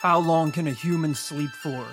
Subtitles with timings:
[0.00, 1.84] How long can a human sleep for?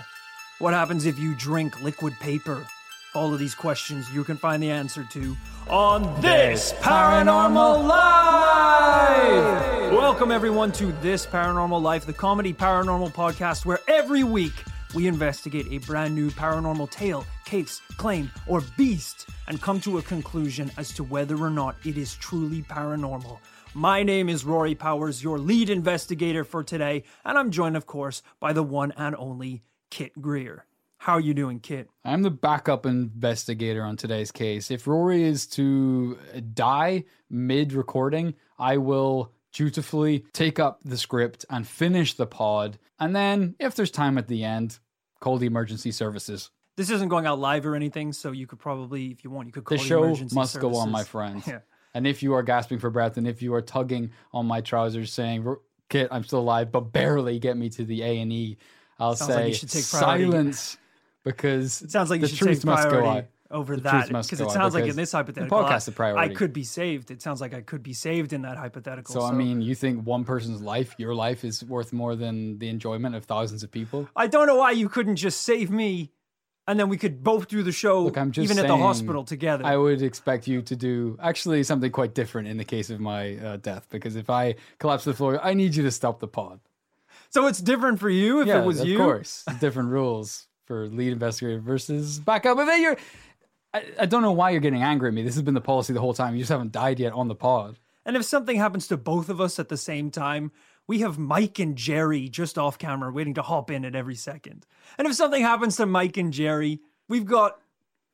[0.59, 2.67] What happens if you drink liquid paper?
[3.15, 5.35] All of these questions you can find the answer to
[5.67, 9.91] on This Paranormal Life!
[9.91, 14.53] Welcome, everyone, to This Paranormal Life, the comedy paranormal podcast where every week
[14.93, 20.03] we investigate a brand new paranormal tale, case, claim, or beast and come to a
[20.03, 23.39] conclusion as to whether or not it is truly paranormal.
[23.77, 28.23] My name is Rory Powers, your lead investigator for today, and I'm joined, of course,
[28.39, 30.65] by the one and only Kit Grier.
[30.97, 31.89] How are you doing, Kit?
[32.05, 34.71] I'm the backup investigator on today's case.
[34.71, 36.17] If Rory is to
[36.53, 42.79] die mid recording, I will dutifully take up the script and finish the pod.
[42.97, 44.79] And then, if there's time at the end,
[45.19, 46.49] call the emergency services.
[46.77, 49.51] This isn't going out live or anything, so you could probably, if you want, you
[49.51, 51.43] could call The the show emergency must go on, my friend.
[51.47, 51.59] Yeah.
[51.95, 55.11] And if you are gasping for breath and if you are tugging on my trousers
[55.11, 55.55] saying,
[55.89, 58.57] Kit, I'm still alive, but barely get me to the A&E,
[58.99, 60.77] I'll Sounds like say take silence
[61.23, 63.25] because It sounds like you the should truth take must go out.
[63.49, 66.33] over The that because it sounds like in this the hypothetical, podcast is priority.
[66.33, 67.11] I could be saved.
[67.11, 69.13] It sounds like I could be saved in that hypothetical.
[69.13, 72.67] So, I mean, you think one person's life, your life, is worth more than the
[72.67, 74.09] enjoyment of thousands of people?
[74.15, 76.11] I don't know why you couldn't just save me,
[76.67, 79.23] and then we could both do the show, Look, I'm just even at the hospital
[79.23, 79.65] together.
[79.65, 83.37] I would expect you to do actually something quite different in the case of my
[83.37, 86.27] uh, death, because if I collapse to the floor, I need you to stop the
[86.27, 86.59] pod.
[87.29, 88.97] so it's different for you if yeah, it was of you.
[88.97, 92.57] course, different rules for lead investigator versus backup.
[92.57, 92.97] But then you're,
[93.73, 95.21] I, I don't know why you're getting angry at me.
[95.21, 96.33] This has been the policy the whole time.
[96.33, 97.77] You just haven't died yet on the pod.
[98.05, 100.51] And if something happens to both of us at the same time,
[100.87, 104.65] we have Mike and Jerry just off camera waiting to hop in at every second.
[104.97, 107.59] And if something happens to Mike and Jerry, we've got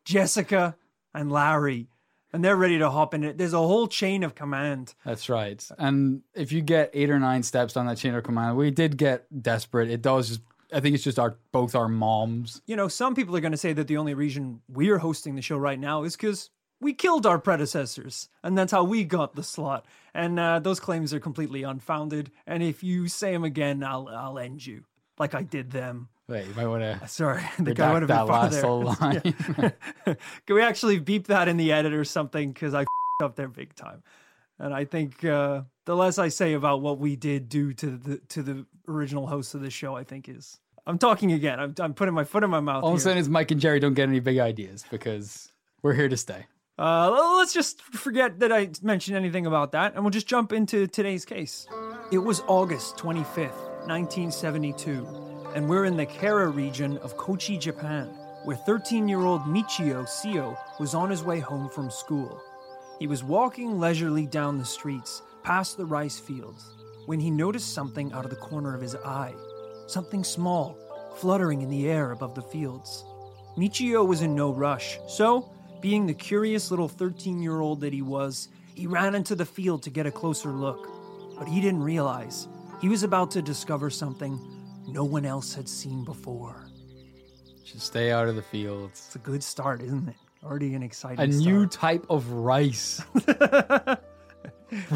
[0.06, 0.76] Jessica
[1.14, 1.88] and Larry,
[2.34, 3.38] and they're ready to hop in it.
[3.38, 4.96] There's a whole chain of command.
[5.06, 5.66] That's right.
[5.78, 8.98] And if you get eight or nine steps down that chain of command, we did
[8.98, 9.90] get desperate.
[9.90, 10.42] It does just.
[10.74, 12.62] I think it's just our both our moms.
[12.66, 15.42] You know, some people are going to say that the only reason we're hosting the
[15.42, 16.50] show right now is because
[16.82, 19.86] we killed our predecessors, and that's how we got the slot.
[20.14, 22.32] And uh, those claims are completely unfounded.
[22.46, 24.84] And if you say them again, I'll I'll end you,
[25.18, 26.10] like I did them.
[26.28, 28.86] Wait, you might want to Sorry, the guy would have been last farther.
[29.02, 29.76] line.
[30.46, 32.52] Can we actually beep that in the edit or something?
[32.52, 34.04] Because I f***ed up there big time.
[34.60, 38.18] And I think uh, the less I say about what we did do to the
[38.30, 40.60] to the original host of the show, I think is.
[40.88, 41.60] I'm talking again.
[41.60, 42.84] I'm, I'm putting my foot in my mouth.
[42.84, 43.04] All I'm here.
[43.04, 45.52] saying is Mike and Jerry don't get any big ideas because
[45.84, 46.48] we're here to stay.
[46.82, 50.88] Uh, let's just forget that I mentioned anything about that, and we'll just jump into
[50.88, 51.68] today's case.
[52.12, 55.06] It was August 25th, 1972,
[55.54, 58.08] and we're in the Kara region of Kochi, Japan,
[58.46, 62.42] where 13 year old Michio Seo was on his way home from school.
[62.98, 66.74] He was walking leisurely down the streets, past the rice fields,
[67.06, 69.36] when he noticed something out of the corner of his eye.
[69.86, 70.76] Something small,
[71.18, 73.06] fluttering in the air above the fields.
[73.56, 75.48] Michio was in no rush, so,
[75.82, 79.84] being the curious little 13 year old that he was, he ran into the field
[79.84, 80.88] to get a closer look.
[81.38, 82.48] But he didn't realize
[82.82, 84.40] he was about to discover something
[84.88, 86.68] no one else had seen before.
[87.64, 89.04] Just stay out of the fields.
[89.08, 90.16] It's a good start, isn't it?
[90.44, 93.02] Already an exciting A new type of rice.
[93.14, 93.98] this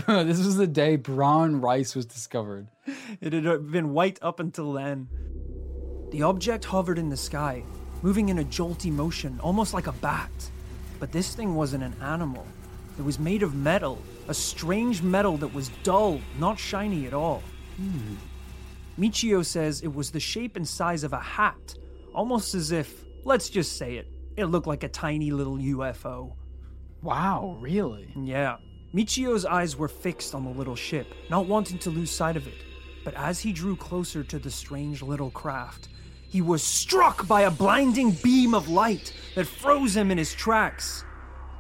[0.08, 2.68] was the day brown rice was discovered.
[3.22, 5.08] It had been white up until then.
[6.12, 7.64] The object hovered in the sky,
[8.02, 10.32] moving in a jolty motion, almost like a bat.
[11.06, 12.48] But this thing wasn't an animal.
[12.98, 17.44] It was made of metal, a strange metal that was dull, not shiny at all.
[17.78, 18.16] Hmm.
[18.98, 21.76] Michio says it was the shape and size of a hat,
[22.12, 26.34] almost as if, let's just say it, it looked like a tiny little UFO.
[27.04, 28.12] Wow, really?
[28.16, 28.58] Yeah.
[28.92, 32.64] Michio's eyes were fixed on the little ship, not wanting to lose sight of it.
[33.04, 35.90] But as he drew closer to the strange little craft,
[36.36, 41.06] he was struck by a blinding beam of light that froze him in his tracks.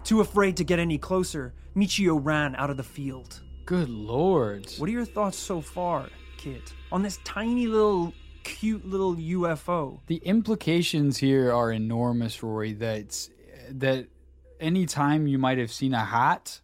[0.03, 3.41] Too afraid to get any closer, Michio ran out of the field.
[3.65, 4.67] Good lord.
[4.77, 8.13] What are your thoughts so far, Kit, on this tiny little,
[8.43, 10.01] cute little UFO?
[10.07, 12.73] The implications here are enormous, Rory.
[12.73, 13.29] That
[13.69, 14.09] that
[14.59, 16.59] any time you might have seen a hat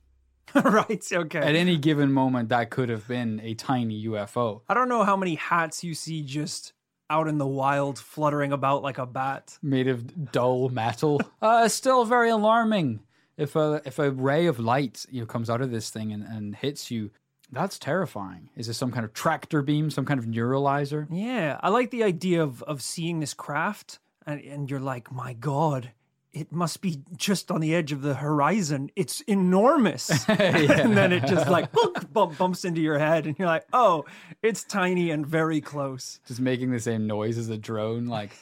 [0.54, 1.40] right, okay.
[1.40, 5.16] at any given moment, that could have been a tiny UFO I don't know how
[5.16, 6.74] many hats you see just
[7.12, 9.58] out in the wild fluttering about like a bat.
[9.62, 11.22] made of dull metal.
[11.42, 13.02] uh, still very alarming.
[13.38, 16.24] If a if a ray of light you know comes out of this thing and,
[16.24, 17.12] and hits you,
[17.52, 18.50] that's terrifying.
[18.56, 21.08] Is it some kind of tractor beam, some kind of neuralizer?
[21.12, 25.34] Yeah, I like the idea of of seeing this craft and, and you're like, my
[25.34, 25.92] God,
[26.34, 28.90] it must be just on the edge of the horizon.
[28.96, 30.10] It's enormous.
[30.30, 34.06] and then it just like bump, bumps into your head, and you're like, oh,
[34.42, 36.20] it's tiny and very close.
[36.26, 38.32] Just making the same noise as a drone, like.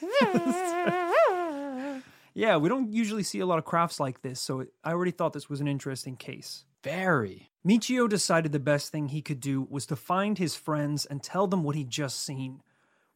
[2.34, 5.32] yeah, we don't usually see a lot of crafts like this, so I already thought
[5.32, 6.64] this was an interesting case.
[6.82, 7.50] Very.
[7.66, 11.46] Michio decided the best thing he could do was to find his friends and tell
[11.46, 12.62] them what he'd just seen.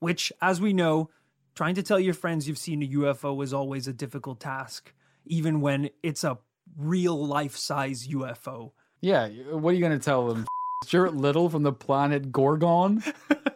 [0.00, 1.08] Which, as we know,
[1.54, 4.92] trying to tell your friends you've seen a UFO is always a difficult task,
[5.26, 6.38] even when it's a
[6.76, 8.72] real life size UFO.
[9.00, 10.46] Yeah, what are you going to tell them?
[10.84, 13.02] Stuart Little from the planet Gorgon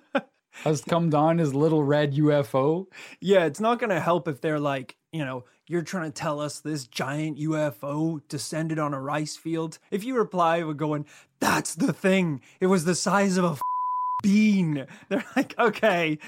[0.53, 2.87] has come down his little red UFO.
[3.21, 6.41] Yeah, it's not going to help if they're like, you know, you're trying to tell
[6.41, 9.79] us this giant UFO descended on a rice field.
[9.91, 11.07] If you reply with going,
[11.41, 13.59] that's the thing, it was the size of a
[14.23, 14.87] bean.
[15.09, 16.19] They're like, okay.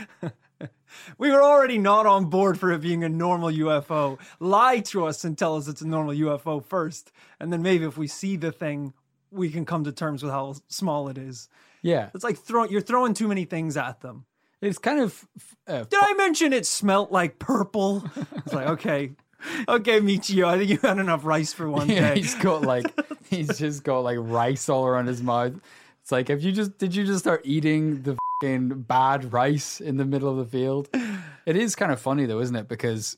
[1.18, 4.18] We were already not on board for it being a normal UFO.
[4.38, 7.12] Lie to us and tell us it's a normal UFO first.
[7.38, 8.92] And then maybe if we see the thing,
[9.30, 11.48] we can come to terms with how small it is.
[11.82, 12.10] Yeah.
[12.14, 14.26] It's like throwing you're throwing too many things at them.
[14.60, 15.26] It's kind of.
[15.66, 18.04] Uh, Did I mention it smelt like purple?
[18.36, 19.12] It's like, okay.
[19.68, 22.20] Okay, Michio, I think you had enough rice for one yeah, day.
[22.20, 22.84] he's got like
[23.30, 25.54] he's just got like rice all around his mouth.
[26.02, 29.96] It's like if you just did you just start eating the fucking bad rice in
[29.96, 30.88] the middle of the field?
[31.46, 32.68] It is kind of funny though, isn't it?
[32.68, 33.16] Because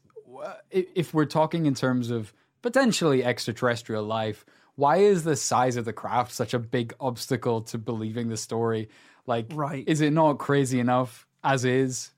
[0.71, 2.33] if if we're talking in terms of
[2.63, 4.45] potentially extraterrestrial life,
[4.77, 8.89] why is the size of the craft such a big obstacle to believing the story?
[9.27, 9.85] Like, Right.
[9.87, 12.11] is it not crazy enough as is?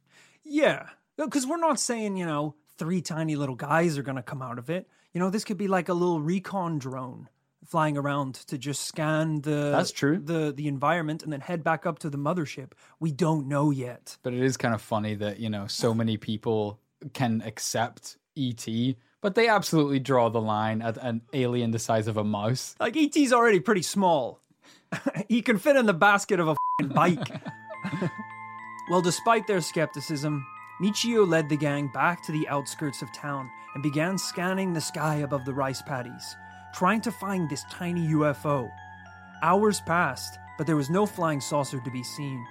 [0.44, 0.88] Yeah.
[1.16, 4.58] Because we're not saying, you know, three tiny little guys are going to come out
[4.58, 4.88] of it.
[5.12, 7.28] You know, this could be like a little recon drone
[7.66, 10.18] flying around to just scan the That's true.
[10.18, 12.72] the the environment and then head back up to the mothership.
[13.00, 14.16] We don't know yet.
[14.22, 16.78] But it is kind of funny that, you know, so many people
[17.12, 18.66] can accept ET,
[19.20, 22.74] but they absolutely draw the line at an alien the size of a mouse.
[22.80, 24.40] Like ET's already pretty small.
[25.28, 27.28] he can fit in the basket of a bike.
[28.90, 30.44] well, despite their skepticism,
[30.80, 35.16] Michio led the gang back to the outskirts of town and began scanning the sky
[35.16, 36.36] above the rice paddies,
[36.74, 38.68] trying to find this tiny UFO.
[39.42, 42.44] Hours passed, but there was no flying saucer to be seen.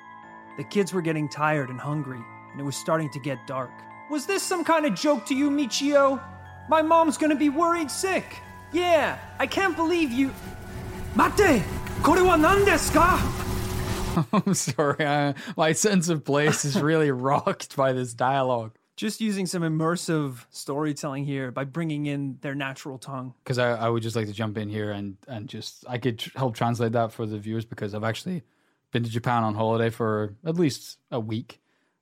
[0.56, 2.22] The kids were getting tired and hungry,
[2.52, 3.72] and it was starting to get dark.
[4.10, 6.22] Was this some kind of joke to you, Michio?
[6.70, 8.38] My mom's gonna be worried sick.
[8.72, 10.32] Yeah, I can't believe you.
[11.16, 11.62] Mate!
[12.02, 14.30] Kore wa nan desu ka?
[14.32, 15.06] I'm sorry.
[15.06, 20.46] I, my sense of place is really rocked by this dialogue just using some immersive
[20.50, 23.34] storytelling here by bringing in their natural tongue.
[23.44, 26.20] Because I, I, would just like to jump in here and and just I could
[26.20, 28.44] tr- help translate that for the viewers because I've actually
[28.92, 31.60] been to Japan on holiday for at least a week.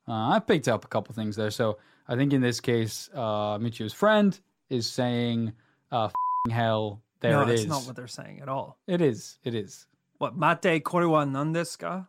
[0.08, 1.78] Uh, I picked up a couple things there, so
[2.08, 4.38] I think in this case, uh, Michio's friend
[4.70, 5.54] is saying,
[5.92, 6.10] uh,
[6.50, 8.78] "Hell, there no, it is." That's not what they're saying at all.
[8.88, 9.38] It is.
[9.44, 9.88] It is.
[10.18, 12.08] What mate kore wa nan desu ka?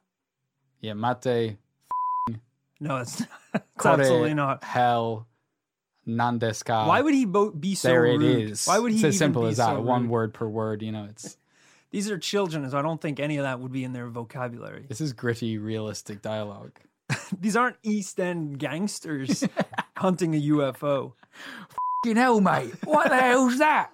[0.81, 1.58] Yeah, mate
[2.82, 3.20] no, it's,
[3.55, 4.64] it's kore, absolutely not.
[4.64, 5.26] hell,
[6.06, 6.87] nandeska.
[6.87, 8.23] Why would he bo- be so there rude?
[8.23, 8.67] it is.
[8.67, 9.67] Why would he It's as simple as that.
[9.76, 10.82] so One word per word.
[10.82, 11.37] You know, it's
[11.93, 14.87] These are children, so I don't think any of that would be in their vocabulary.
[14.88, 16.73] this is gritty, realistic dialogue.
[17.40, 19.44] These aren't East End gangsters
[19.96, 21.12] hunting a UFO.
[22.05, 23.90] You know, mate, what the hell's that?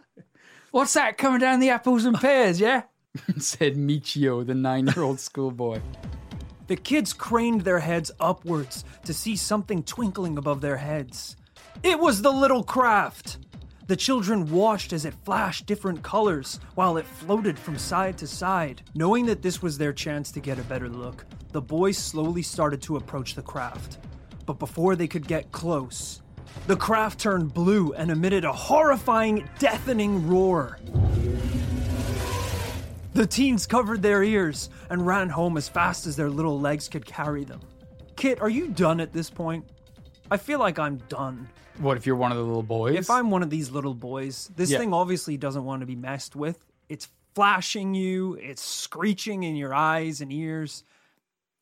[0.71, 2.59] What's that coming down the apples and pears?
[2.61, 2.83] Yeah,
[3.39, 5.81] said Michio, the nine-year-old schoolboy.
[6.69, 11.35] The kids craned their heads upwards to see something twinkling above their heads.
[11.83, 13.39] It was the little craft!
[13.87, 18.83] The children watched as it flashed different colors while it floated from side to side.
[18.95, 22.83] Knowing that this was their chance to get a better look, the boys slowly started
[22.83, 23.97] to approach the craft.
[24.45, 26.21] But before they could get close,
[26.67, 30.79] the craft turned blue and emitted a horrifying, deafening roar.
[33.15, 37.05] The teens covered their ears and ran home as fast as their little legs could
[37.05, 37.61] carry them.
[38.17, 39.65] Kit, are you done at this point?
[40.31, 41.49] I feel like I'm done.
[41.79, 42.97] What if you're one of the little boys?
[42.97, 44.79] If I'm one of these little boys, this Yeah.
[44.79, 46.65] thing obviously doesn't want to be messed with.
[46.89, 50.83] It's flashing you, it's screeching in your eyes and ears.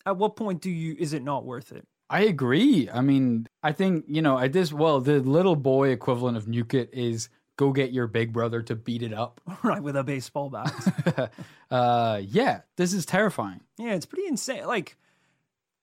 [0.07, 1.87] At what point do you is it not worth it?
[2.09, 2.89] I agree.
[2.91, 4.73] I mean, I think you know at this.
[4.73, 8.75] Well, the little boy equivalent of nuke it is go get your big brother to
[8.75, 9.41] beat it up.
[9.63, 11.33] right with a baseball bat.
[11.71, 13.61] uh, yeah, this is terrifying.
[13.79, 14.67] yeah, it's pretty insane.
[14.67, 14.97] Like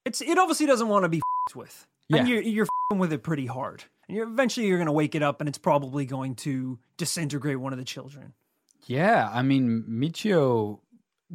[0.06, 1.88] it's it obviously doesn't want to be f***ed with.
[2.12, 2.34] And Yeah.
[2.36, 3.84] you're you're f***ing with it pretty hard.
[4.08, 7.60] And you're eventually you're going to wake it up and it's probably going to disintegrate
[7.60, 8.34] one of the children.
[8.86, 10.80] Yeah, I mean, Michio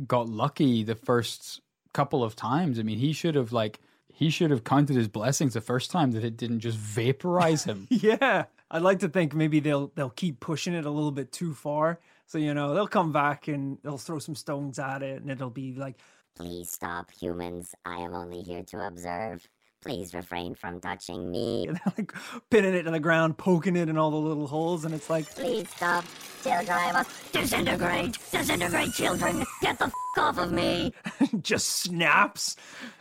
[0.07, 1.61] got lucky the first
[1.95, 2.79] couple of times.
[2.79, 3.81] I mean, he should have like
[4.13, 7.87] he should have counted his blessings the first time that it didn't just vaporize him.
[7.91, 8.45] Yeah.
[8.71, 12.01] I'd like to think maybe they'll they'll keep pushing it a little bit too far.
[12.27, 15.51] So you know they'll come back and they'll throw some stones at it, and it'll
[15.51, 15.97] be like,
[16.37, 17.75] Please stop, humans.
[17.85, 19.49] I am only here to observe.
[19.81, 21.69] Please refrain from touching me.
[21.69, 22.13] and they're like
[22.51, 25.27] pinning it to the ground, poking it in all the little holes, and it's like,
[25.35, 26.05] Please stop.
[26.43, 28.19] Children, I must disintegrate.
[28.31, 29.45] Disintegrate, children.
[29.63, 30.93] Get the f off of me.
[31.43, 32.57] just snaps.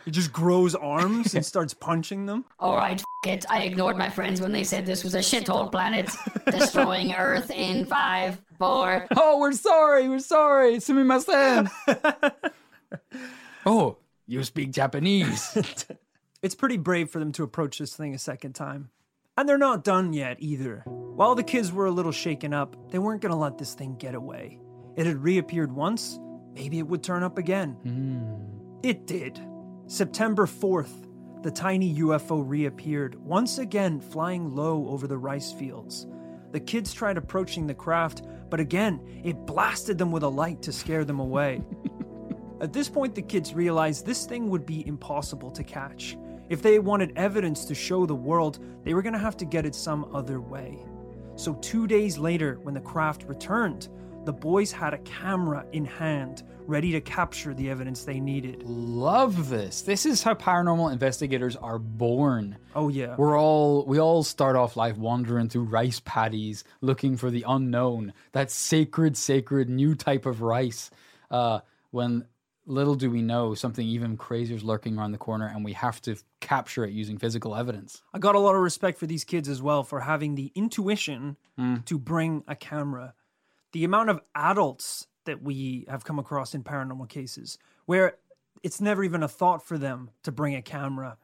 [0.06, 2.44] It just grows arms and starts punching them.
[2.60, 3.44] Alright, f it.
[3.50, 6.10] I ignored my friends when they said this was a shithole planet.
[6.46, 9.06] Destroying Earth in five, four.
[9.16, 10.08] Oh, we're sorry.
[10.08, 10.76] We're sorry.
[10.76, 11.70] Sumimasen.
[13.66, 13.96] oh,
[14.26, 15.84] you speak Japanese.
[16.40, 18.90] It's pretty brave for them to approach this thing a second time.
[19.36, 20.84] And they're not done yet either.
[20.86, 23.96] While the kids were a little shaken up, they weren't going to let this thing
[23.96, 24.60] get away.
[24.96, 26.20] It had reappeared once,
[26.52, 27.70] maybe it would turn up again.
[27.82, 28.86] Hmm.
[28.86, 29.40] It did.
[29.88, 31.07] September 4th,
[31.42, 36.06] the tiny UFO reappeared, once again flying low over the rice fields.
[36.50, 40.72] The kids tried approaching the craft, but again, it blasted them with a light to
[40.72, 41.62] scare them away.
[42.60, 46.16] At this point, the kids realized this thing would be impossible to catch.
[46.48, 49.66] If they wanted evidence to show the world, they were going to have to get
[49.66, 50.78] it some other way.
[51.36, 53.88] So, two days later, when the craft returned,
[54.24, 58.62] the boys had a camera in hand, ready to capture the evidence they needed.
[58.64, 59.82] Love this.
[59.82, 62.58] This is how paranormal investigators are born.
[62.74, 63.16] Oh, yeah.
[63.16, 68.12] We're all we all start off life wandering through rice paddies, looking for the unknown,
[68.32, 70.90] that sacred, sacred new type of rice.
[71.30, 71.60] Uh,
[71.90, 72.26] when
[72.66, 76.02] little do we know, something even crazier is lurking around the corner, and we have
[76.02, 78.02] to capture it using physical evidence.
[78.12, 81.38] I got a lot of respect for these kids as well for having the intuition
[81.86, 83.14] to bring a camera.
[83.78, 88.16] The amount of adults that we have come across in paranormal cases where
[88.64, 91.16] it's never even a thought for them to bring a camera,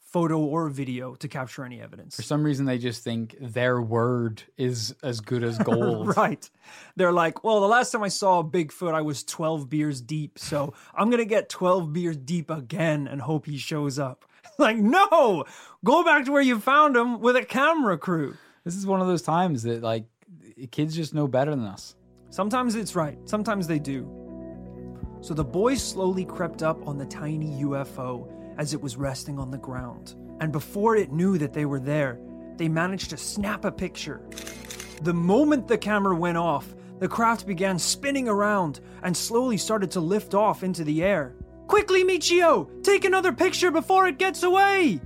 [0.00, 2.16] photo or video to capture any evidence.
[2.16, 6.16] For some reason, they just think their word is as good as gold.
[6.16, 6.50] Right.
[6.96, 10.36] They're like, well, the last time I saw Bigfoot, I was 12 beers deep.
[10.36, 14.24] So I'm going to get 12 beers deep again and hope he shows up.
[14.58, 15.44] like, no,
[15.84, 18.36] go back to where you found him with a camera crew.
[18.64, 20.06] This is one of those times that like
[20.70, 21.96] kids just know better than us.
[22.30, 24.08] Sometimes it's right, sometimes they do.
[25.20, 29.50] So the boys slowly crept up on the tiny UFO as it was resting on
[29.50, 30.14] the ground.
[30.40, 32.18] And before it knew that they were there,
[32.56, 34.20] they managed to snap a picture.
[35.02, 40.00] The moment the camera went off, the craft began spinning around and slowly started to
[40.00, 41.34] lift off into the air.
[41.66, 42.68] Quickly, Michio!
[42.82, 45.00] Take another picture before it gets away!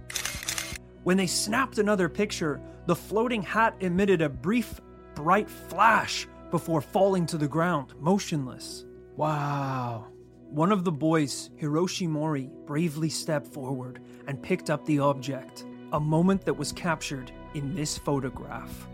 [1.04, 4.80] When they snapped another picture, the floating hat emitted a brief,
[5.18, 8.86] bright flash before falling to the ground, motionless.
[9.16, 10.06] Wow.
[10.48, 15.98] One of the boys, Hiroshi Mori, bravely stepped forward and picked up the object, a
[15.98, 18.86] moment that was captured in this photograph.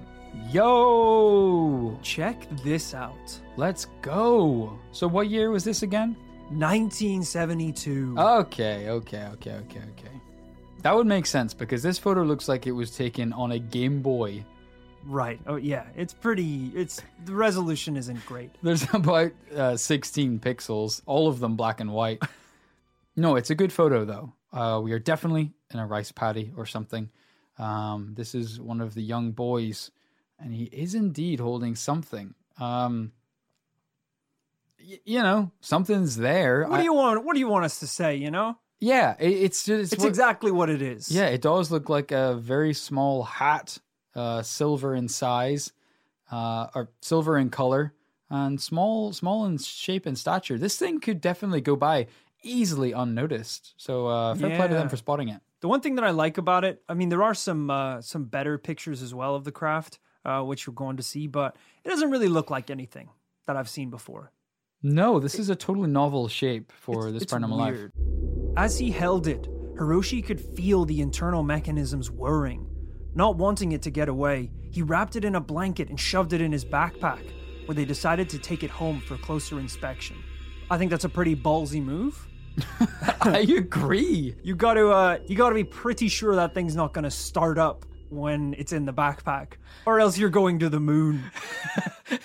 [0.51, 1.99] Yo!
[2.03, 4.79] Check this out Let's go.
[4.93, 6.17] So, what year was this again?
[6.49, 8.15] 1972.
[8.19, 10.21] Okay, okay, okay, okay, okay.
[10.81, 14.01] That would make sense because this photo looks like it was taken on a Game
[14.01, 14.45] Boy.
[15.07, 15.41] Right.
[15.47, 15.85] Oh, yeah.
[15.97, 16.73] It's pretty.
[16.75, 17.03] It's.
[17.25, 18.51] The resolution isn't great.
[18.63, 22.23] There's about uh, 16 pixels, all of them black and white.
[23.17, 24.33] no, it's a good photo though.
[24.53, 27.11] Uh, we are definitely in a rice paddy or something.
[27.59, 29.91] Um, this is one of the young boys,
[30.39, 32.35] and he is indeed holding something.
[32.59, 33.13] Um,
[34.81, 36.65] y- you know, something's there.
[36.69, 37.25] What I- do you want?
[37.25, 38.17] What do you want us to say?
[38.17, 41.11] You know, yeah, it, it's just it's what- exactly what it is.
[41.11, 43.79] Yeah, it does look like a very small hat,
[44.15, 45.73] uh, silver in size,
[46.31, 47.95] uh, or silver in color,
[48.31, 50.59] and small, small in shape and stature.
[50.59, 52.07] This thing could definitely go by
[52.43, 53.75] easily unnoticed.
[53.77, 55.41] So uh, fair play to them for spotting it.
[55.61, 58.25] The one thing that I like about it, I mean, there are some uh, some
[58.25, 61.89] better pictures as well of the craft, uh, which you're going to see, but it
[61.89, 63.09] doesn't really look like anything
[63.47, 64.31] that I've seen before.
[64.83, 67.79] No, this is a totally novel shape for this It's paranormal life.
[68.57, 72.69] As he held it, Hiroshi could feel the internal mechanisms whirring.
[73.15, 76.41] Not wanting it to get away, he wrapped it in a blanket and shoved it
[76.41, 77.23] in his backpack,
[77.67, 80.17] where they decided to take it home for closer inspection.
[80.71, 82.27] I think that's a pretty ballsy move.
[83.21, 84.35] I agree.
[84.43, 87.11] You got to uh, you got to be pretty sure that thing's not going to
[87.11, 89.55] start up when it's in the backpack,
[89.87, 91.25] or else you're going to the moon.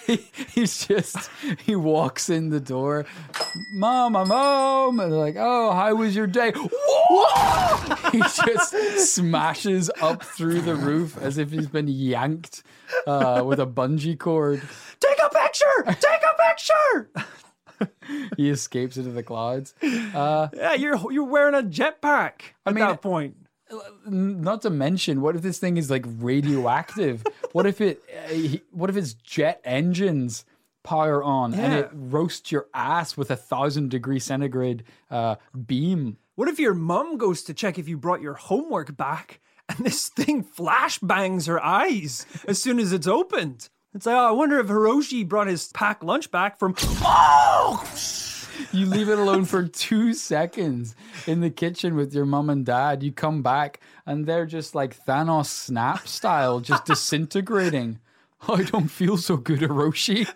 [0.06, 0.18] he,
[0.50, 1.30] he's just
[1.66, 3.06] he walks in the door
[3.72, 6.52] mom i'm home and they're like oh how was your day
[8.12, 12.64] he just smashes up through the roof as if he's been yanked
[13.08, 14.62] uh, with a bungee cord
[15.00, 15.84] Take a picture!
[15.86, 18.32] Take a picture!
[18.38, 23.02] he escapes into the clouds uh, yeah, you're you're wearing a jetpack at mean, that
[23.02, 23.38] point.
[24.06, 28.02] Not to mention what if this thing is like radioactive What if it?
[28.30, 30.46] Uh, what if it's jet engines
[30.84, 35.36] power on and it roasts your ass with a thousand degree centigrade uh,
[35.66, 36.18] beam?
[36.36, 40.10] What if your mum goes to check if you brought your homework back and this
[40.10, 43.70] thing flash bangs her eyes as soon as it's opened?
[43.96, 46.76] It's like, oh, I wonder if Hiroshi brought his packed lunch back from.
[47.02, 47.84] Oh!
[48.72, 50.96] You leave it alone for two seconds
[51.28, 53.04] in the kitchen with your mum and dad.
[53.04, 58.00] You come back and they're just like Thanos snap style, just disintegrating.
[58.48, 60.32] I don't feel so good, Hiroshi.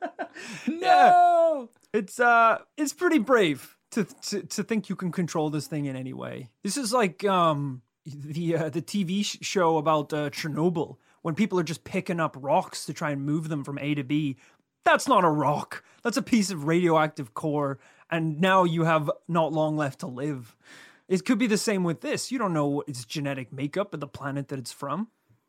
[0.66, 1.68] no.
[1.92, 5.96] It's uh, it's pretty brave to, to to think you can control this thing in
[5.96, 6.50] any way.
[6.62, 11.64] This is like um the uh, the TV show about uh, Chernobyl when people are
[11.64, 14.36] just picking up rocks to try and move them from A to B.
[14.84, 15.84] That's not a rock.
[16.02, 17.78] That's a piece of radioactive core,
[18.10, 20.56] and now you have not long left to live.
[21.08, 22.32] It could be the same with this.
[22.32, 25.08] You don't know what its genetic makeup of the planet that it's from.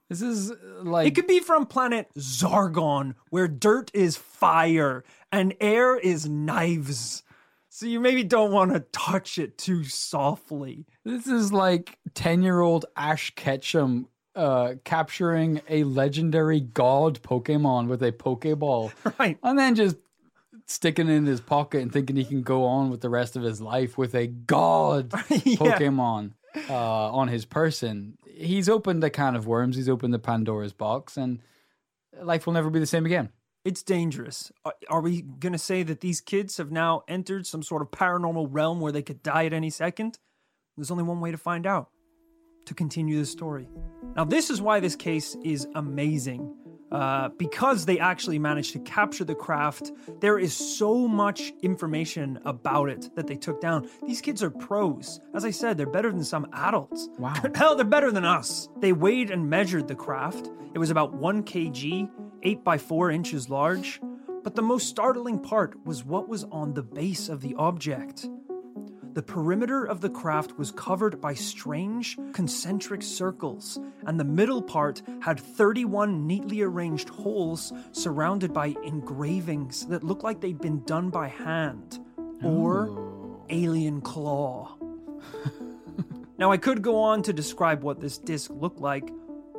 [0.09, 5.55] This is uh, like It could be from planet Zargon, where dirt is fire and
[5.59, 7.23] air is knives.
[7.69, 10.85] So you maybe don't want to touch it too softly.
[11.03, 18.01] This is like 10 year old Ash Ketchum uh, capturing a legendary god Pokemon with
[18.03, 18.91] a Pokeball.
[19.19, 19.37] Right.
[19.43, 19.97] And then just
[20.65, 23.43] sticking it in his pocket and thinking he can go on with the rest of
[23.43, 25.55] his life with a god Yeah.
[25.57, 26.31] Pokemon
[26.69, 28.17] uh, on his person.
[28.25, 31.39] He's opened a can of worms, he's opened the Pandora's box, and
[32.21, 33.29] life will never be the same again.
[33.63, 34.51] It's dangerous.
[34.65, 37.91] Are, are we going to say that these kids have now entered some sort of
[37.91, 40.19] paranormal realm where they could die at any second?
[40.75, 41.89] There's only one way to find out
[42.65, 43.67] to continue the story.
[44.15, 46.55] Now, this is why this case is amazing.
[46.91, 52.87] Uh, because they actually managed to capture the craft, there is so much information about
[52.87, 53.89] it that they took down.
[54.05, 55.19] These kids are pros.
[55.33, 57.09] As I said, they're better than some adults.
[57.17, 57.33] Wow.
[57.55, 58.69] Hell, they're better than us.
[58.79, 60.51] They weighed and measured the craft.
[60.75, 62.11] It was about 1 kg,
[62.43, 63.99] 8 by 4 inches large.
[64.43, 68.27] But the most startling part was what was on the base of the object.
[69.13, 75.03] The perimeter of the craft was covered by strange concentric circles, and the middle part
[75.21, 81.27] had 31 neatly arranged holes surrounded by engravings that looked like they'd been done by
[81.27, 81.99] hand
[82.43, 83.45] or oh.
[83.51, 84.79] alien claw.
[86.39, 89.11] now, I could go on to describe what this disc looked like,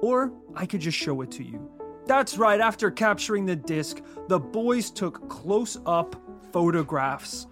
[0.02, 1.70] or I could just show it to you.
[2.06, 6.20] That's right, after capturing the disc, the boys took close up
[6.52, 7.46] photographs.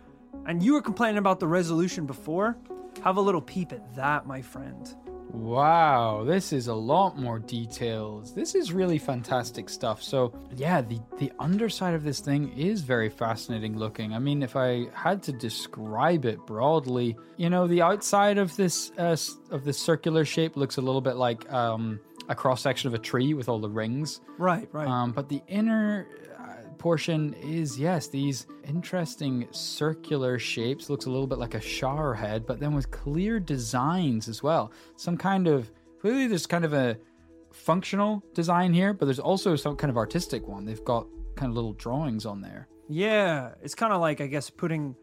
[0.47, 2.57] And you were complaining about the resolution before?
[3.03, 4.95] Have a little peep at that, my friend.
[5.33, 8.35] Wow, this is a lot more details.
[8.35, 10.03] This is really fantastic stuff.
[10.03, 14.13] So, yeah, the the underside of this thing is very fascinating looking.
[14.13, 18.93] I mean, if I had to describe it broadly, you know, the outside of this
[18.99, 22.89] uh, s- of this circular shape looks a little bit like um, a cross section
[22.89, 24.21] of a tree with all the rings.
[24.37, 24.87] Right, right.
[24.87, 26.07] Um, but the inner
[26.83, 30.91] portion is yes, these interesting circular shapes.
[30.91, 34.73] Looks a little bit like a shower head, but then with clear designs as well.
[34.97, 36.99] Some kind of clearly there's kind of a
[37.53, 40.65] functional design here, but there's also some kind of artistic one.
[40.65, 42.67] They've got kind of little drawings on there.
[42.89, 44.97] yeah, it's kind of like, I guess, putting,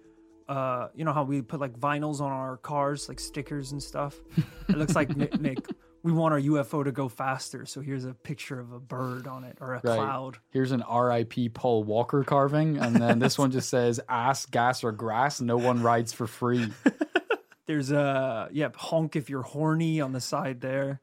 [0.50, 4.20] uh, you know, how we put like vinyls on our cars, like stickers and stuff.
[4.68, 5.60] It looks like, Nick, Nick,
[6.04, 7.66] we want our UFO to go faster.
[7.66, 9.96] So here's a picture of a bird on it or a Right.
[9.96, 10.38] cloud.
[10.52, 11.50] Here's an R.I.P.
[11.50, 15.42] Paul Walker carving, and then this one just says "ass, gas, or grass.
[15.42, 16.72] No one rides for free."
[17.66, 21.02] There's a, yep, honk if you're horny on the side there.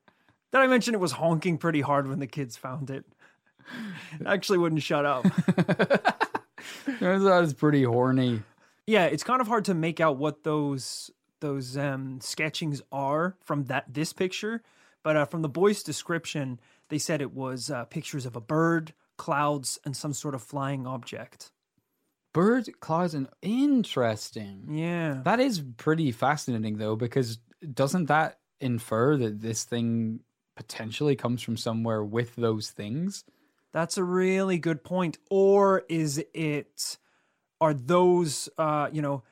[0.52, 3.04] Did I mention it was honking pretty hard when the kids found it?
[4.24, 5.24] Actually, wouldn't shut up.
[6.98, 8.42] Turns out it's pretty horny.
[8.86, 13.64] yeah, it's kind of hard to make out what those those um, sketchings are from
[13.64, 14.62] that this picture,
[15.06, 18.92] but uh, from the boys' description, they said it was uh, pictures of a bird,
[19.16, 21.52] clouds, and some sort of flying object.
[22.34, 24.66] Bird clouds and interesting.
[24.68, 27.38] Yeah, That is pretty fascinating, though, because
[27.72, 30.22] doesn't that infer that this thing
[30.56, 33.22] potentially comes from somewhere with those things?
[33.72, 35.18] that's a really good point.
[35.30, 36.98] Or is it
[37.60, 39.22] are those uh, you know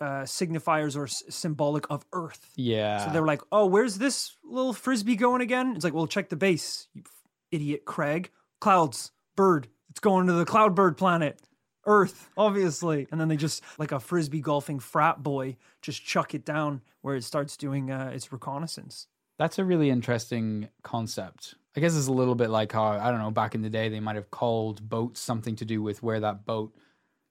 [0.00, 2.50] uh, signifiers or s- symbolic of Earth?
[2.56, 3.04] Yeah.
[3.06, 6.36] So they're like, "Oh, where's this little frisbee going again?" It's like, "Well, check the
[6.36, 7.12] base, you f-
[7.50, 8.30] idiot, Craig.
[8.60, 9.68] Clouds, bird.
[9.90, 11.40] It's going to the cloud bird planet,
[11.86, 16.44] Earth, obviously." And then they just like a frisbee golfing frat boy, just chuck it
[16.44, 19.06] down where it starts doing uh, its reconnaissance.
[19.38, 21.54] That's a really interesting concept.
[21.76, 23.88] I guess it's a little bit like how, I don't know, back in the day,
[23.88, 26.74] they might have called boats something to do with where that boat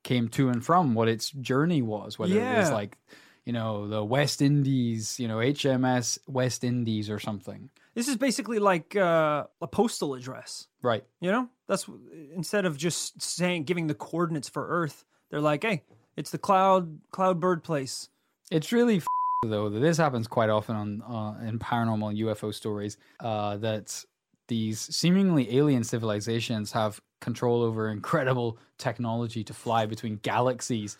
[0.07, 2.97] came to and from, what its journey was, whether it was like,
[3.43, 7.69] you know, the West Indies, you know, HMS West Indies or something.
[7.93, 10.67] This is basically like uh, a postal address.
[10.81, 11.03] Right.
[11.19, 11.89] You know, that's
[12.33, 15.83] instead of just saying giving the coordinates for Earth, they're like, "Hey,
[16.15, 18.09] it's the cloud cloud bird place."
[18.49, 19.07] It's really f-
[19.45, 24.05] though that this happens quite often on uh, in paranormal UFO stories uh, that
[24.47, 30.97] these seemingly alien civilizations have control over incredible technology to fly between galaxies.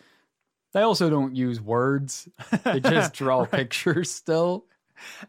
[0.74, 2.28] They also don't use words;
[2.64, 4.66] they just draw pictures still.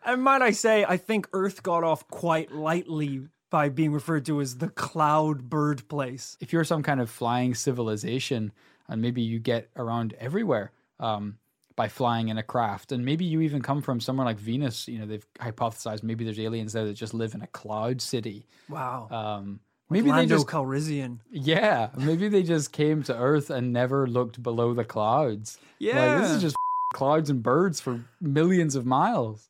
[0.05, 4.41] And might I say, I think Earth got off quite lightly by being referred to
[4.41, 6.37] as the cloud bird place.
[6.41, 8.53] If you're some kind of flying civilization,
[8.89, 10.73] and maybe you get around everywhere.
[11.01, 11.39] Um,
[11.79, 12.91] by flying in a craft.
[12.91, 14.89] And maybe you even come from somewhere like Venus.
[14.89, 18.47] You know, they've hypothesized maybe there's aliens there that just live in a cloud city.
[18.69, 19.07] Wow.
[19.13, 21.19] Um, Maybe maybe they just Calrissian.
[21.31, 25.59] yeah, maybe they just came to Earth and never looked below the clouds.
[25.79, 26.15] Yeah.
[26.15, 26.57] like, this is just
[26.95, 29.49] clouds and birds for millions of miles.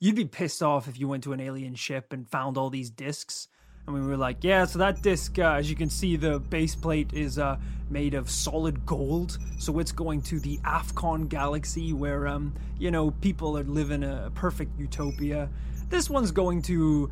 [0.00, 2.90] You'd be pissed off if you went to an alien ship and found all these
[2.90, 3.48] discs.
[3.86, 6.74] And we were like, yeah, so that disc, uh, as you can see, the base
[6.74, 7.58] plate is uh,
[7.90, 9.38] made of solid gold.
[9.58, 14.30] So it's going to the Afcon galaxy where, um, you know, people are living a
[14.34, 15.50] perfect utopia.
[15.88, 17.10] This one's going to.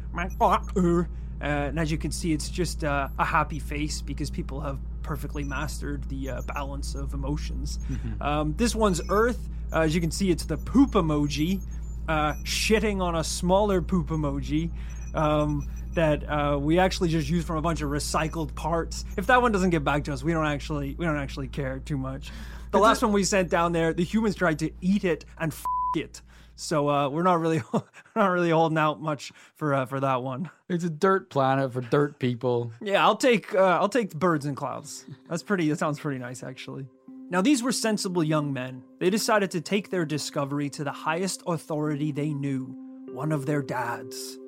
[1.40, 4.78] Uh, and as you can see, it's just uh, a happy face because people have
[5.02, 7.80] perfectly mastered the uh, balance of emotions.
[8.20, 9.48] Um, this one's Earth.
[9.72, 11.61] Uh, as you can see, it's the poop emoji,
[12.08, 14.70] uh, shitting on a smaller poop emoji
[15.14, 19.04] um, that uh, we actually just used from a bunch of recycled parts.
[19.16, 21.80] If that one doesn't get back to us, we don't actually we don't actually care
[21.80, 22.30] too much.
[22.70, 25.64] The last one we sent down there, the humans tried to eat it and f-
[25.96, 26.22] it.
[26.54, 27.82] So uh, we're not really we're
[28.14, 30.50] not really holding out much for uh, for that one.
[30.68, 32.72] It's a dirt planet for dirt people.
[32.80, 35.04] Yeah, I'll take uh, I'll take birds and clouds.
[35.28, 35.68] That's pretty.
[35.68, 36.86] That sounds pretty nice, actually.
[37.30, 38.82] Now these were sensible young men.
[38.98, 42.74] They decided to take their discovery to the highest authority they knew,
[43.10, 44.38] one of their dads.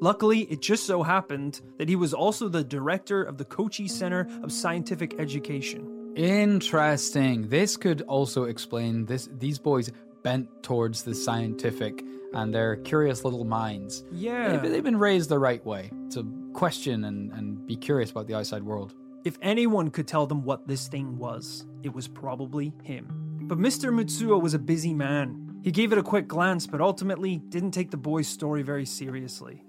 [0.00, 4.28] Luckily, it just so happened that he was also the director of the Kochi Center
[4.42, 6.12] of Scientific Education.
[6.16, 7.48] Interesting.
[7.48, 9.28] This could also explain this.
[9.38, 9.92] These boys
[10.26, 14.02] bent towards the scientific and their curious little minds.
[14.10, 14.48] Yeah.
[14.48, 18.34] Maybe they've been raised the right way to question and, and be curious about the
[18.34, 18.92] outside world.
[19.24, 23.06] If anyone could tell them what this thing was, it was probably him.
[23.42, 23.94] But Mr.
[23.94, 25.60] Mutsuo was a busy man.
[25.62, 29.62] He gave it a quick glance, but ultimately didn't take the boy's story very seriously.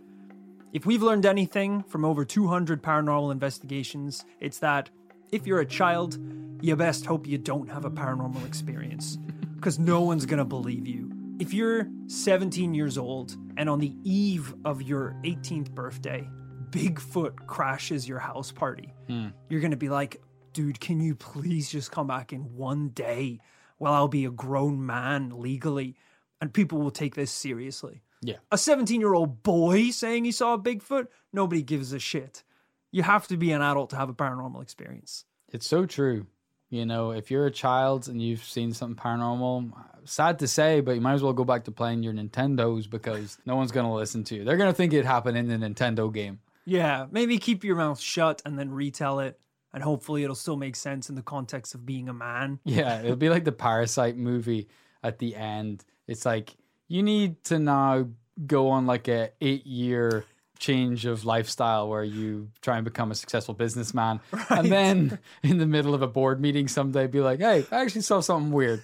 [0.74, 4.90] If we've learned anything from over 200 paranormal investigations, it's that
[5.32, 6.18] if you're a child,
[6.62, 9.20] you best hope you don't have a paranormal experience,
[9.58, 11.12] because no one's gonna believe you.
[11.40, 16.28] If you're 17 years old and on the eve of your 18th birthday,
[16.70, 19.28] Bigfoot crashes your house party, hmm.
[19.50, 20.22] you're gonna be like,
[20.54, 23.40] dude, can you please just come back in one day
[23.78, 25.96] while I'll be a grown man legally?
[26.40, 28.02] And people will take this seriously.
[28.22, 28.38] Yeah.
[28.52, 32.44] A 17 year old boy saying he saw a Bigfoot, nobody gives a shit.
[32.92, 35.26] You have to be an adult to have a paranormal experience.
[35.50, 36.28] It's so true.
[36.70, 39.72] You know, if you're a child and you've seen something paranormal,
[40.04, 43.38] sad to say, but you might as well go back to playing your Nintendos because
[43.46, 44.44] no one's going to listen to you.
[44.44, 46.40] They're going to think it happened in the Nintendo game.
[46.66, 49.40] Yeah, maybe keep your mouth shut and then retell it,
[49.74, 52.60] and hopefully it'll still make sense in the context of being a man.
[52.66, 54.68] Yeah, it'll be like the Parasite movie
[55.02, 55.86] at the end.
[56.08, 56.58] It's like
[56.90, 58.08] you need to now
[58.46, 60.26] go on like a eight year
[60.60, 65.66] change of lifestyle where you try and become a successful businessman, and then in the
[65.66, 68.82] middle of a board meeting someday be like, "Hey, I actually saw something weird."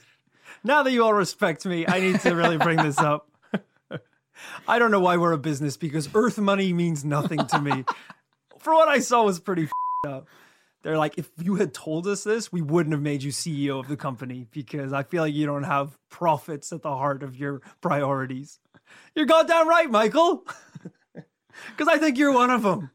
[0.64, 3.30] Now that you all respect me, I need to really bring this up.
[4.68, 7.84] I don't know why we're a business because Earth money means nothing to me.
[8.60, 10.28] For what I saw was pretty fed up.
[10.84, 13.88] They're like, if you had told us this, we wouldn't have made you CEO of
[13.88, 17.62] the company because I feel like you don't have profits at the heart of your
[17.82, 18.60] priorities.
[19.16, 20.46] You're goddamn right, Michael.
[21.76, 22.89] Because I think you're one of them.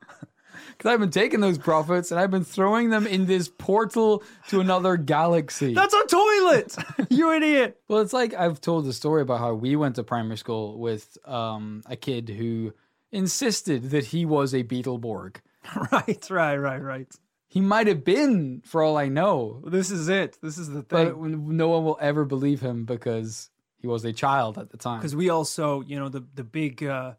[0.77, 4.61] Because I've been taking those profits and I've been throwing them in this portal to
[4.61, 5.75] another galaxy.
[5.75, 6.77] That's a toilet.
[7.11, 7.81] you idiot.
[7.89, 11.17] Well, it's like I've told the story about how we went to primary school with
[11.25, 12.73] um, a kid who
[13.13, 15.37] insisted that he was a Beetleborg.
[15.93, 17.13] Right, right, right, right.
[17.47, 20.39] He might have been, for all I know, This is it.
[20.43, 21.57] This is the but thing.
[21.57, 25.01] no one will ever believe him because he was a child at the time.
[25.01, 27.15] because we also, you know, the the big, uh,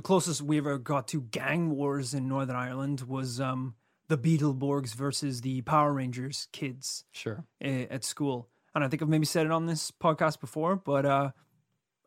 [0.00, 3.74] the closest we ever got to gang wars in Northern Ireland was um,
[4.08, 7.44] the Beetleborgs versus the Power Rangers kids Sure.
[7.62, 8.48] uh, at school.
[8.74, 11.30] And I think I've maybe said it on this podcast before, but uh,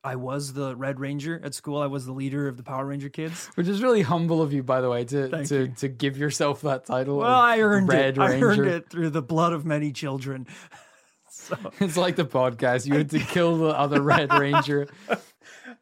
[0.04, 1.78] I was the Red Ranger at school.
[1.78, 3.52] I was the leader of the Power Ranger kids.
[3.54, 5.68] Which is really humble of you, by the way, to Thank to, you.
[5.78, 7.18] to give yourself that title.
[7.18, 8.22] Well, I earned Red it.
[8.22, 10.48] I earned it through the blood of many children.
[11.30, 11.56] so.
[11.80, 12.88] It's like the podcast.
[12.88, 14.88] You had to kill the other Red Ranger.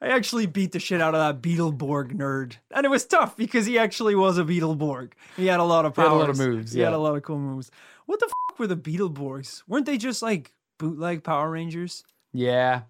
[0.01, 2.53] I actually beat the shit out of that Beetleborg nerd.
[2.71, 5.11] And it was tough because he actually was a Beetleborg.
[5.37, 7.21] He had a lot of had a lot of moves, He had a lot of
[7.23, 7.69] cool moves.
[8.07, 9.61] What the f- were the Beetleborgs?
[9.67, 12.03] Weren't they just like bootleg Power Rangers?
[12.33, 12.81] Yeah.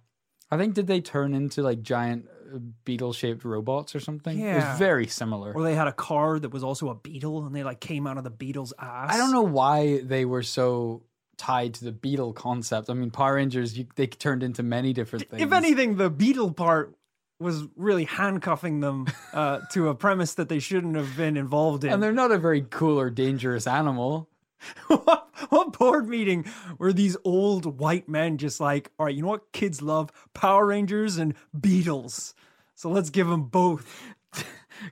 [0.49, 4.39] I think did they turn into like giant uh, beetle shaped robots or something?
[4.39, 4.69] It Yeah.
[4.71, 5.53] was very similar.
[5.53, 8.17] Or they had a car that was also a beetle and they like came out
[8.17, 9.13] of the beetle's ass?
[9.13, 11.03] I don't know why they were so
[11.37, 12.89] tied to the beetle concept.
[12.89, 15.41] I mean, Power Rangers, you, they turned into many different things.
[15.41, 16.95] If anything, the beetle part
[17.41, 21.91] was really handcuffing them uh, to a premise that they shouldn't have been involved in.
[21.91, 24.29] and they're not a very cool or dangerous animal.
[24.87, 26.45] what, what board meeting
[26.77, 30.11] were these old white men just like, all right, you know what kids love?
[30.33, 32.35] Power Rangers and beetles.
[32.75, 33.91] So let's give them both.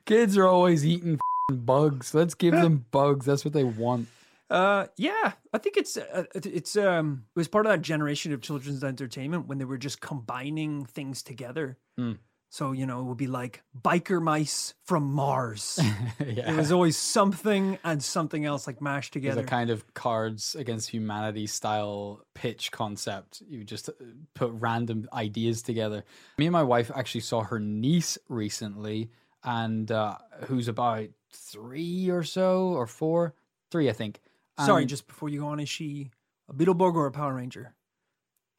[0.05, 2.13] Kids are always eating f***ing bugs.
[2.13, 3.25] Let's give them bugs.
[3.25, 4.07] That's what they want.
[4.49, 8.41] Uh, yeah, I think it's uh, it's um it was part of that generation of
[8.41, 11.77] children's entertainment when they were just combining things together.
[11.97, 12.13] Hmm.
[12.51, 15.79] So you know it would be like biker mice from Mars.
[16.19, 16.51] yeah.
[16.51, 19.41] It was always something and something else like mashed together.
[19.41, 23.43] a kind of cards against humanity style pitch concept.
[23.47, 23.93] You just uh,
[24.33, 26.03] put random ideas together.
[26.39, 29.11] Me and my wife actually saw her niece recently,
[29.43, 33.35] and uh, who's about three or so, or four,
[33.69, 34.21] three, I think.
[34.65, 36.09] Sorry, just before you go on, is she
[36.49, 37.75] a Beetleborg or a Power Ranger?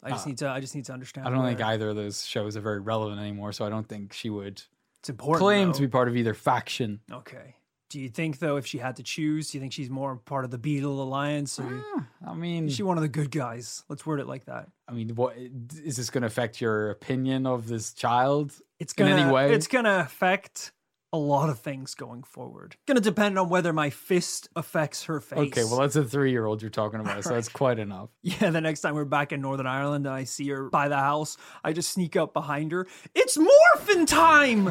[0.02, 0.48] I just need to.
[0.48, 1.26] I just need to understand.
[1.26, 3.86] Uh, I don't think either of those shows are very relevant anymore, so I don't
[3.88, 4.62] think she would
[5.00, 5.40] It's important.
[5.40, 5.72] claim though.
[5.74, 7.00] to be part of either faction.
[7.12, 7.56] Okay.
[7.90, 10.44] Do you think though, if she had to choose, do you think she's more part
[10.44, 11.84] of the Beetle Alliance, or
[12.24, 13.84] I mean, is she one of the good guys?
[13.88, 14.68] Let's word it like that.
[14.88, 18.52] I mean, what is this going to affect your opinion of this child?
[18.78, 19.10] It's gonna.
[19.16, 19.52] any way?
[19.52, 20.70] It's gonna affect
[21.12, 22.76] a lot of things going forward.
[22.86, 25.38] Gonna depend on whether my fist affects her face.
[25.38, 28.10] Okay, well, that's a three-year-old you're talking about, so that's quite enough.
[28.22, 30.96] Yeah, the next time we're back in Northern Ireland and I see her by the
[30.96, 32.86] house, I just sneak up behind her.
[33.14, 34.70] It's morphin' time!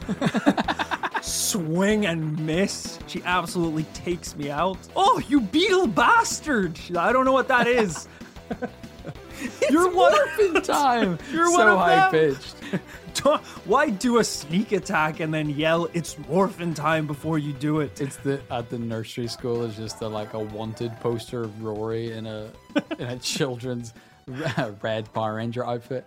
[1.21, 2.99] Swing and miss.
[3.07, 4.77] She absolutely takes me out.
[4.95, 6.79] Oh, you beetle bastard!
[6.97, 8.07] I don't know what that is.
[9.69, 11.17] You're one time.
[11.31, 12.35] You're so one of high them.
[12.35, 12.55] pitched.
[13.65, 17.99] Why do a sneak attack and then yell it's morphin' time before you do it?
[17.99, 22.11] It's the at the nursery school is just a, like a wanted poster of Rory
[22.13, 22.51] in a
[22.97, 23.93] in a children's
[24.81, 26.05] red Power Ranger outfit.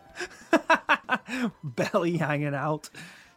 [1.65, 2.91] Belly hanging out.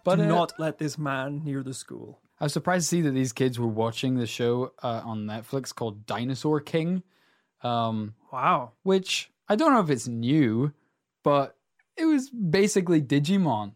[0.04, 2.20] But, do uh, not let this man near the school.
[2.40, 5.74] I was surprised to see that these kids were watching the show uh, on Netflix
[5.74, 7.02] called Dinosaur King,
[7.64, 8.74] um, Wow.
[8.84, 10.74] which I don't know if it's new,
[11.24, 11.56] but
[11.98, 13.74] it was basically Digimon.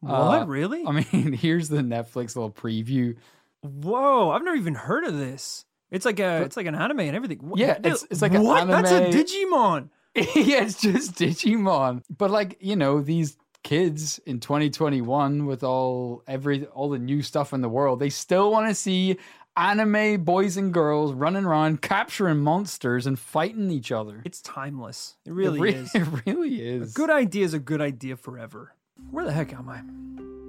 [0.00, 0.42] What?
[0.42, 0.84] Uh, really?
[0.86, 3.16] I mean, here's the Netflix little preview.
[3.62, 5.64] Whoa, I've never even heard of this.
[5.90, 7.38] It's like a, it's like an anime and everything.
[7.38, 8.66] What- Yeah, it's- it's like an what?
[8.68, 9.88] That's a Digimon.
[10.14, 12.02] yeah, it's just Digimon.
[12.16, 17.52] But like, you know, these kids in 2021 with all every all the new stuff
[17.52, 19.16] in the world, they still want to see
[19.58, 24.22] anime boys and girls running around capturing monsters and fighting each other.
[24.24, 25.16] It's timeless.
[25.26, 25.94] It really it re- is.
[25.94, 26.92] It really is.
[26.92, 28.74] A good idea is a good idea forever.
[29.10, 29.80] Where the heck am I?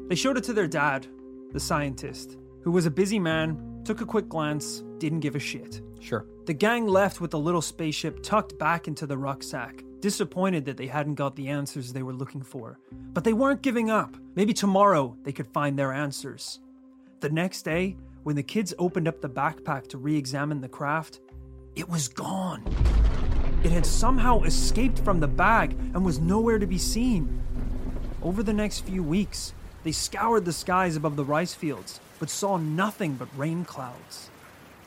[0.10, 1.08] They showed it to their dad,
[1.52, 5.82] the scientist, who was a busy man, took a quick glance, didn't give a shit.
[6.00, 6.26] Sure.
[6.45, 10.88] The gang left with the little spaceship tucked back into the rucksack, disappointed that they
[10.88, 12.80] hadn't got the answers they were looking for.
[12.91, 14.15] But they weren't giving up.
[14.36, 16.60] Maybe tomorrow they could find their answers.
[17.22, 17.98] The next day,
[18.30, 21.20] when the kids opened up the backpack to re examine the craft,
[21.76, 22.63] it was gone.
[23.63, 27.42] It had somehow escaped from the bag and was nowhere to be seen.
[28.22, 32.58] Over the next few weeks, they scoured the skies above the rice fields, but saw
[32.58, 34.30] nothing but rain clouds.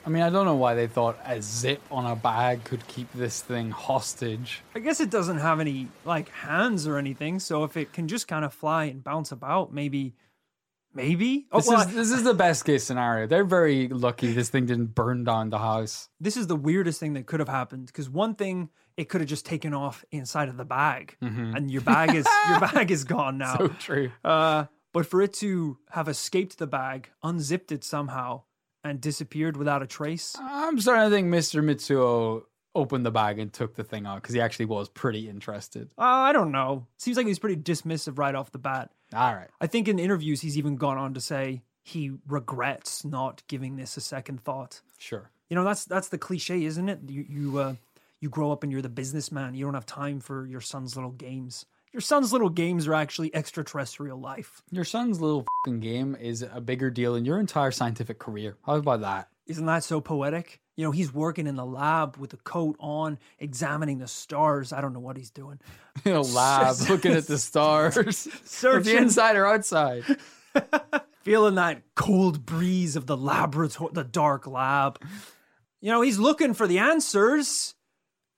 [0.05, 3.11] I mean, I don't know why they thought a zip on a bag could keep
[3.11, 4.61] this thing hostage.
[4.73, 8.25] I guess it doesn't have any like hands or anything, so if it can just
[8.25, 10.13] kind of fly and bounce about, maybe,
[10.93, 11.47] maybe.
[11.51, 13.27] Oh, This well, is this is the best case scenario.
[13.27, 16.09] They're very lucky this thing didn't burn down the house.
[16.19, 19.29] this is the weirdest thing that could have happened because one thing it could have
[19.29, 23.37] just taken off inside of the bag, and your bag is your bag is gone
[23.39, 23.57] now.
[23.57, 24.11] So true.
[24.23, 28.43] Uh, but for it to have escaped the bag, unzipped it somehow,
[28.83, 31.63] and disappeared without a trace, I'm starting to think Mr.
[31.63, 32.43] Mitsuo
[32.75, 35.89] opened the bag and took the thing out because he actually was pretty interested.
[35.97, 36.87] uh, I don't know.
[36.97, 38.91] Seems like he was pretty dismissive right off the bat.
[39.13, 39.49] All right.
[39.61, 43.97] I think in interviews he's even gone on to say he regrets not giving this
[43.97, 44.81] a second thought.
[44.97, 45.29] Sure.
[45.49, 46.99] You know, that's that's the cliche, isn't it?
[47.07, 47.75] You you uh,
[48.19, 49.53] you grow up and you're the businessman.
[49.53, 51.65] You don't have time for your son's little games.
[51.91, 54.63] Your son's little games are actually extraterrestrial life.
[54.71, 55.45] Your son's little
[55.79, 58.57] game is a bigger deal in your entire scientific career.
[58.65, 59.27] How about that?
[59.45, 60.59] Isn't that so poetic?
[60.75, 64.73] You know, he's working in the lab with the coat on, examining the stars.
[64.73, 65.59] I don't know what he's doing.
[66.05, 68.27] In a lab, looking at the stars.
[68.43, 70.03] Searching, inside or outside.
[71.21, 74.99] feeling that cold breeze of the laboratory, the dark lab.
[75.79, 77.75] You know, he's looking for the answers,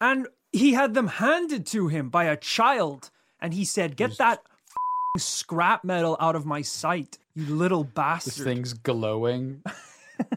[0.01, 3.11] and he had them handed to him by a child.
[3.39, 8.33] And he said, Get that f***ing scrap metal out of my sight, you little bastard.
[8.33, 9.61] This thing's glowing.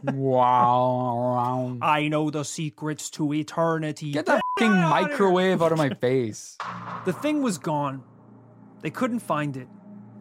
[0.04, 1.78] Wow.
[1.80, 4.12] I know the secrets to eternity.
[4.12, 6.56] Get that fucking microwave out of my face.
[7.04, 8.02] The thing was gone.
[8.82, 9.68] They couldn't find it.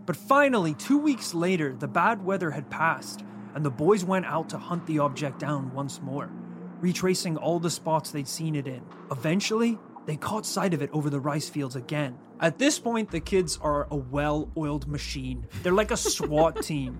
[0.05, 4.49] But finally, two weeks later, the bad weather had passed, and the boys went out
[4.49, 6.31] to hunt the object down once more,
[6.79, 8.81] retracing all the spots they'd seen it in.
[9.11, 12.17] Eventually, they caught sight of it over the rice fields again.
[12.39, 15.45] At this point, the kids are a well oiled machine.
[15.63, 16.99] They're like a SWAT team.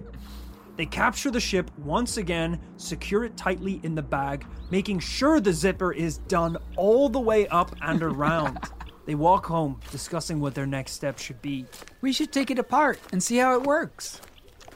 [0.77, 5.51] They capture the ship once again, secure it tightly in the bag, making sure the
[5.51, 8.59] zipper is done all the way up and around.
[9.07, 11.65] they walk home, discussing what their next step should be.
[12.01, 14.21] We should take it apart and see how it works.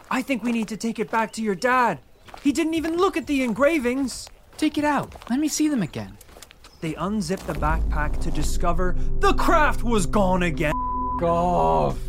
[0.10, 2.00] I think we need to take it back to your dad.
[2.44, 4.28] He didn't even look at the engravings.
[4.58, 5.14] Take it out.
[5.30, 6.18] Let me see them again.
[6.82, 10.74] They unzip the backpack to discover the craft was gone again.
[11.22, 12.00] Off.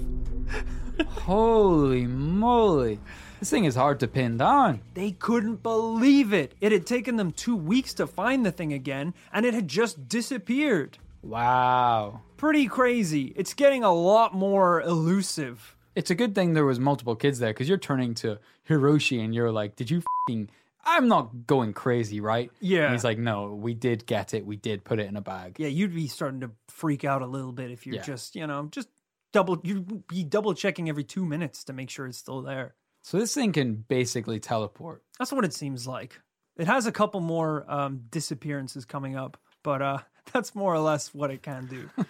[1.08, 2.98] Holy moly.
[3.42, 4.82] This thing is hard to pin down.
[4.94, 6.54] They couldn't believe it.
[6.60, 10.06] It had taken them two weeks to find the thing again, and it had just
[10.08, 10.98] disappeared.
[11.22, 12.20] Wow.
[12.36, 13.32] Pretty crazy.
[13.34, 15.76] It's getting a lot more elusive.
[15.96, 19.34] It's a good thing there was multiple kids there because you're turning to Hiroshi and
[19.34, 20.48] you're like, did you fing
[20.84, 22.48] I'm not going crazy, right?
[22.60, 22.84] Yeah.
[22.84, 24.46] And he's like, no, we did get it.
[24.46, 25.56] We did put it in a bag.
[25.58, 28.02] Yeah, you'd be starting to freak out a little bit if you're Yeah.
[28.02, 28.86] just, you know, just
[29.32, 32.76] double, you'd be double checking every two minutes to make sure it's still there.
[33.02, 35.02] So this thing can basically teleport.
[35.18, 36.20] That's what it seems like.
[36.56, 39.98] It has a couple more um, disappearances coming up, but uh,
[40.32, 41.90] that's more or less what it can do.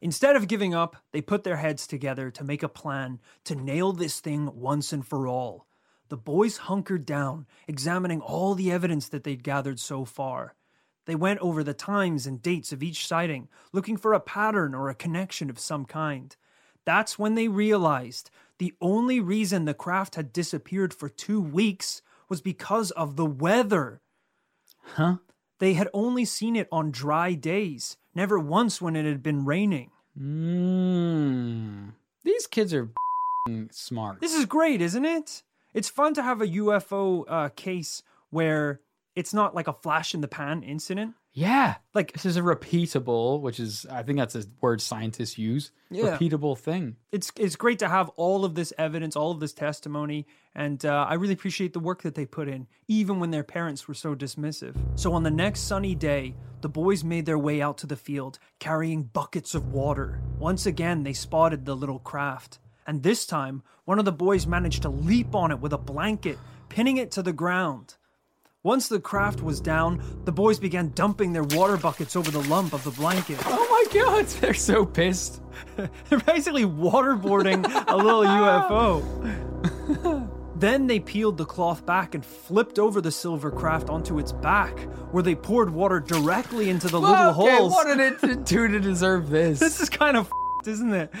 [0.00, 3.92] Instead of giving up, they put their heads together to make a plan to nail
[3.92, 5.66] this thing once and for all.
[6.08, 10.54] The boys hunkered down, examining all the evidence that they'd gathered so far.
[11.06, 14.88] They went over the times and dates of each sighting, looking for a pattern or
[14.88, 16.36] a connection of some kind.
[16.84, 22.40] That's when they realized the only reason the craft had disappeared for two weeks was
[22.40, 24.00] because of the weather.
[24.94, 25.16] Huh?
[25.58, 29.90] They had only seen it on dry days, never once when it had been raining.
[30.18, 31.92] Mmm.
[32.24, 32.90] These kids are
[33.70, 34.20] smart.
[34.20, 35.42] This is great, isn't it?
[35.74, 38.80] It's fun to have a UFO uh, case where
[39.14, 41.14] it's not like a flash in the pan incident.
[41.38, 41.76] Yeah.
[41.94, 45.70] Like This is a repeatable, which is, I think that's a word scientists use.
[45.88, 46.16] Yeah.
[46.16, 46.96] Repeatable thing.
[47.12, 51.06] it's it's great to have all of this evidence, all of this testimony, and uh,
[51.08, 54.14] I really appreciate the work that they put in, even when their parents were so
[54.14, 54.74] dismissive.
[54.96, 58.38] So on the next sunny day, the boys made their way out to the field,
[58.58, 60.20] carrying buckets of water.
[60.38, 64.82] Once again, they spotted the little craft, and this time, one of the boys managed
[64.82, 67.96] to leap on it with a blanket, pinning it to the ground.
[68.64, 72.72] Once the craft was down, the boys began dumping their water buckets over the lump
[72.72, 73.38] of the blanket.
[73.46, 75.40] Oh my god, they're so pissed.
[76.08, 79.00] They're basically waterboarding a little UFO.
[80.56, 84.76] then they peeled the cloth back and flipped over the silver craft onto its back,
[85.12, 87.72] where they poured water directly into the little okay, holes.
[87.72, 89.60] what did it do to deserve this?
[89.60, 91.14] This is kind of f***ed, isn't it?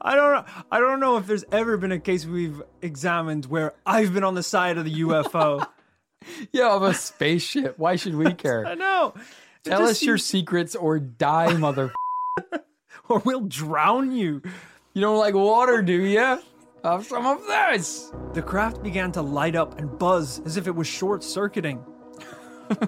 [0.00, 4.12] I don't I don't know if there's ever been a case we've examined where I've
[4.14, 5.66] been on the side of the UFO.
[6.52, 7.78] yeah, of a spaceship.
[7.78, 8.66] Why should we care?
[8.66, 9.14] I know.
[9.64, 11.92] Tell us your secrets or die, mother.
[13.08, 14.42] or we'll drown you.
[14.92, 16.38] You don't like water, do you?
[16.84, 18.12] Have some of this.
[18.34, 21.82] The craft began to light up and buzz as if it was short circuiting.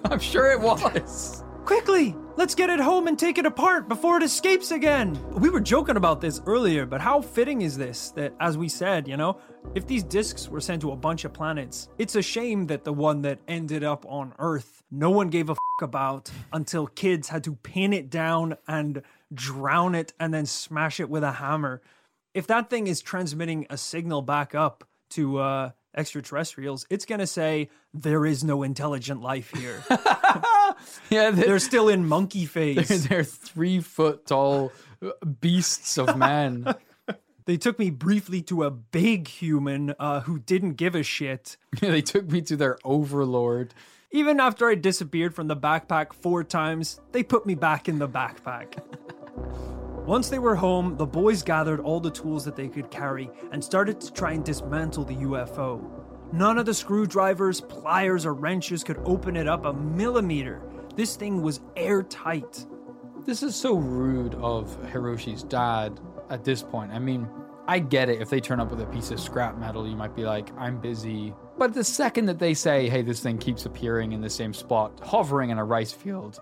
[0.05, 1.43] I'm sure it was.
[1.67, 5.19] Quickly, let's get it home and take it apart before it escapes again.
[5.33, 9.09] We were joking about this earlier, but how fitting is this that, as we said,
[9.09, 9.41] you know,
[9.75, 12.93] if these discs were sent to a bunch of planets, it's a shame that the
[12.93, 17.43] one that ended up on Earth, no one gave a f about until kids had
[17.43, 19.03] to pin it down and
[19.35, 21.83] drown it and then smash it with a hammer.
[22.33, 27.27] If that thing is transmitting a signal back up to uh, extraterrestrials, it's going to
[27.27, 29.83] say, there is no intelligent life here.
[31.11, 33.09] Yeah, they're, They're still in monkey phase.
[33.09, 34.73] they're three foot tall
[35.41, 36.75] beasts of man.
[37.47, 41.57] They took me briefly to a big human uh, who didn't give a shit.
[41.81, 43.73] they took me to their overlord.
[44.11, 48.09] Even after I disappeared from the backpack four times, they put me back in the
[48.09, 48.75] backpack.
[50.07, 53.63] Once they were home, the boys gathered all the tools that they could carry and
[53.63, 55.85] started to try and dismantle the UFO.
[56.33, 60.63] None of the screwdrivers, pliers, or wrenches could open it up a millimeter.
[60.95, 62.67] This thing was airtight.
[63.25, 65.99] This is so rude of Hiroshi's dad
[66.31, 66.93] at this point.
[66.93, 67.29] I mean,
[67.67, 68.23] I get it.
[68.23, 70.81] If they turn up with a piece of scrap metal, you might be like, I'm
[70.81, 71.35] busy.
[71.59, 75.01] But the second that they say, hey, this thing keeps appearing in the same spot,
[75.03, 76.41] hovering in a rice field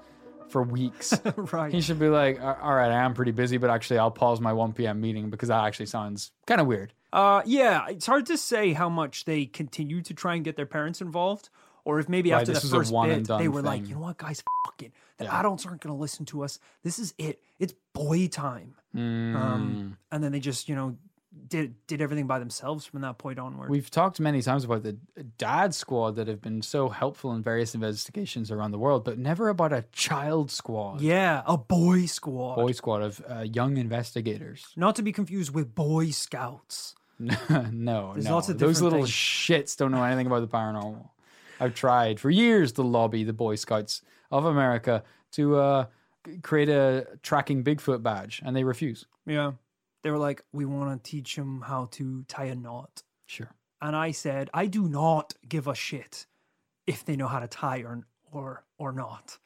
[0.54, 1.72] for weeks, Right.
[1.72, 4.52] he should be like, all right, I am pretty busy, but actually, I'll pause my
[4.52, 5.00] 1 p.m.
[5.00, 6.92] meeting because that actually sounds kind of weird.
[7.12, 10.64] Uh, yeah, it's hard to say how much they continue to try and get their
[10.64, 11.48] parents involved,
[11.84, 14.44] or if maybe Right, after the first bit they were like, you know what, guys,
[14.64, 14.92] fuck it.
[15.18, 15.40] The Yeah.
[15.40, 16.60] adults aren't going to listen to us.
[16.84, 17.42] This is it.
[17.58, 18.76] It's boy time.
[18.94, 19.34] Mm.
[19.34, 20.96] Um, and then they just, you know,
[21.48, 23.68] did did everything by themselves from that point onward.
[23.70, 24.92] We've talked many times about the
[25.38, 29.48] dad squad that have been so helpful in various investigations around the world, but never
[29.48, 31.00] about a child squad.
[31.00, 32.56] yeah, a boy squad.
[32.56, 34.66] Boy squad of uh, young investigators.
[34.76, 36.94] Not to be confused with Boy Scouts.
[37.18, 37.34] no,
[38.12, 38.34] There's no.
[38.34, 39.10] lots of Those little things.
[39.10, 41.08] shits don't know anything about the paranormal.
[41.60, 45.86] I've tried for years to lobby the Boy Scouts of America to uh,
[46.42, 49.06] create a tracking Bigfoot badge, and they refuse.
[49.26, 49.52] Yeah.
[50.04, 53.02] They were like, we want to teach them how to tie a knot.
[53.24, 53.50] Sure.
[53.80, 56.26] And I said, I do not give a shit
[56.86, 59.38] if they know how to tie or or or not.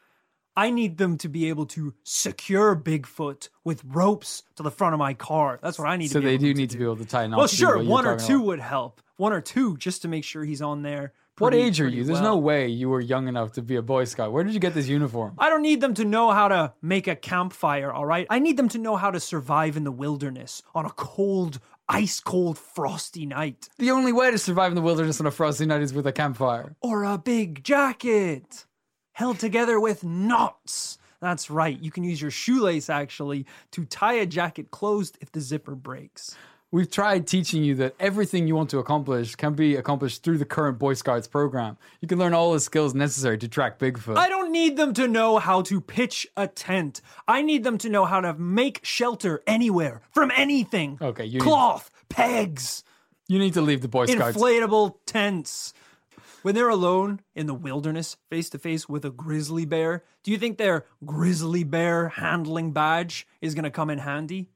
[0.57, 4.99] I need them to be able to secure Bigfoot with ropes to the front of
[4.99, 5.61] my car.
[5.63, 7.39] That's what I need So they do need to be able to tie knots.
[7.39, 8.47] Well, sure, one or two about.
[8.47, 9.01] would help.
[9.17, 11.13] One or two just to make sure he's on there.
[11.39, 12.05] What pretty- age are you?
[12.05, 12.35] There's well.
[12.35, 14.33] no way you were young enough to be a Boy Scout.
[14.33, 15.35] Where did you get this uniform?
[15.39, 18.27] I don't need them to know how to make a campfire, all right?
[18.31, 22.21] I need them to know how to survive in the wilderness on a cold, ice
[22.21, 23.69] cold, frosty night.
[23.79, 26.13] The only way to survive in the wilderness on a frosty night is with a
[26.13, 26.77] campfire.
[26.81, 28.67] Or a big jacket
[29.13, 30.99] held together with knots.
[31.21, 31.77] That's right.
[31.81, 36.37] You can use your shoelace actually to tie a jacket closed if the zipper breaks.
[36.71, 40.45] We've tried teaching you that everything you want to accomplish can be accomplished through the
[40.45, 41.79] current Boy Scouts program.
[42.03, 44.19] You can learn all the skills necessary to track Bigfoot.
[44.19, 47.01] I don't need them to know how to pitch a tent.
[47.27, 50.99] I need them to know how to make shelter anywhere from anything.
[51.01, 52.85] Okay, you need- cloth, pegs,
[53.29, 54.37] you need to leave the Boy Scouts.
[54.37, 55.73] inflatable tents.
[56.43, 60.37] When they're alone in the wilderness, face to face with a grizzly bear, do you
[60.39, 64.51] think their grizzly bear handling badge is going to come in handy?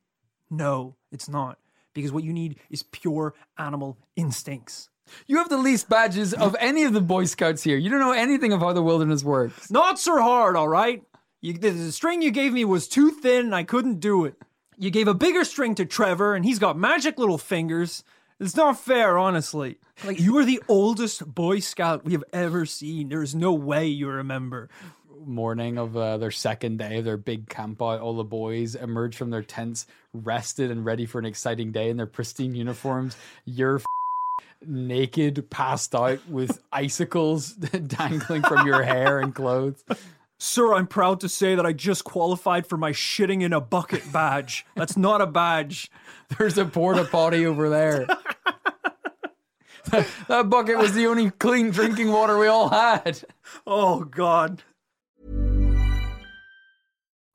[0.50, 1.58] No, it's not.
[1.94, 4.88] Because what you need is pure animal instincts.
[5.26, 7.76] you have the least badges of any of the Boy Scouts here.
[7.76, 9.70] You don't know anything of how the wilderness works.
[9.70, 11.02] Knots are hard, all right?
[11.40, 14.36] You, the, the string you gave me was too thin and I couldn't do it.
[14.78, 18.04] You gave a bigger string to Trevor and he's got magic little fingers.
[18.40, 19.78] It's not fair, honestly.
[20.04, 23.08] Like, you are the oldest Boy Scout we have ever seen.
[23.08, 24.68] There is no way you remember.
[25.24, 29.16] Morning of uh, their second day of their big camp out, all the boys emerge
[29.16, 33.16] from their tents, rested and ready for an exciting day in their pristine uniforms.
[33.44, 33.84] You're f-
[34.66, 37.52] naked, passed out with icicles
[37.86, 39.84] dangling from your hair and clothes.
[40.38, 44.02] Sir, I'm proud to say that I just qualified for my shitting in a bucket
[44.12, 44.66] badge.
[44.74, 45.90] That's not a badge.
[46.38, 48.06] There's a porta potty over there.
[50.26, 53.22] that bucket was the only clean drinking water we all had.
[53.66, 54.62] Oh, God.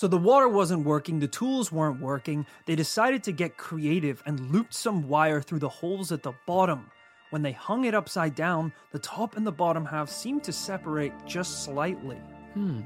[0.00, 2.46] So the water wasn't working, the tools weren't working.
[2.64, 6.90] They decided to get creative and looped some wire through the holes at the bottom.
[7.28, 11.12] When they hung it upside down, the top and the bottom half seemed to separate
[11.26, 12.16] just slightly.
[12.54, 12.80] Hmm.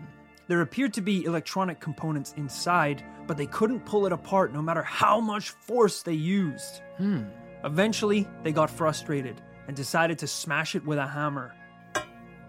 [0.49, 4.83] There appeared to be electronic components inside, but they couldn't pull it apart no matter
[4.83, 6.83] how much force they used.
[6.97, 7.27] Hmm.
[7.63, 11.55] Eventually, they got frustrated and decided to smash it with a hammer.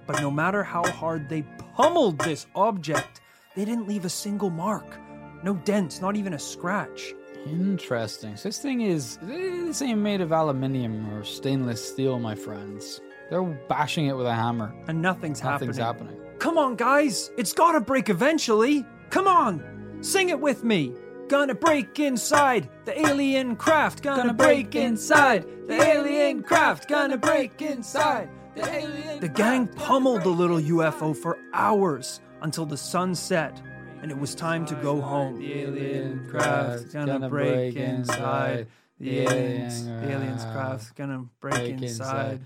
[0.08, 1.44] But no matter how hard they
[1.76, 3.22] pummeled this object,
[3.56, 4.98] they didn't leave a single mark.
[5.44, 7.14] No dents, not even a scratch.
[7.46, 8.36] Interesting.
[8.36, 13.02] So this thing is this ain't made of aluminium or stainless steel, my friends.
[13.30, 14.74] They're bashing it with a hammer.
[14.88, 15.70] And nothing's, happening.
[15.70, 16.16] Nothing's happening.
[16.16, 16.40] happening.
[16.40, 17.32] Come on, guys!
[17.38, 18.86] It's gotta break eventually!
[19.10, 19.98] Come on!
[20.02, 20.94] Sing it with me!
[21.28, 24.04] Gonna break inside the alien craft.
[24.04, 26.88] Gonna, break inside the alien craft.
[26.88, 29.20] Gonna break inside the alien.
[29.22, 33.62] The gang pummeled the little UFO for hours until the sun set,
[34.02, 35.40] and it was time to go home.
[35.40, 38.68] The alien craft gonna break inside.
[39.00, 42.46] The aliens, the aliens craft gonna break inside.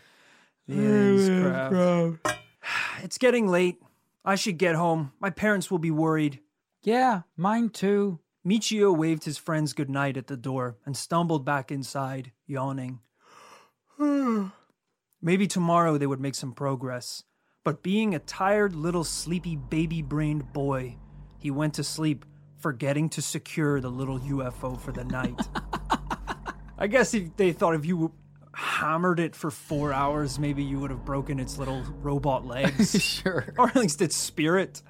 [0.67, 1.41] The aliens
[2.21, 2.35] craft.
[3.03, 3.81] It's getting late.
[4.25, 5.13] I should get home.
[5.19, 6.39] My parents will be worried.
[6.83, 8.19] Yeah, mine too.
[8.45, 12.99] Michio waved his friends goodnight at the door and stumbled back inside, yawning.
[15.21, 17.23] Maybe tomorrow they would make some progress.
[17.69, 20.95] But being a tired little sleepy baby brained boy,
[21.37, 22.25] he went to sleep,
[22.57, 25.39] forgetting to secure the little UFO for the night.
[26.79, 28.11] I guess if they thought if you
[28.55, 32.99] hammered it for four hours, maybe you would have broken its little robot legs.
[33.03, 33.53] sure.
[33.55, 34.81] or at least its spirit.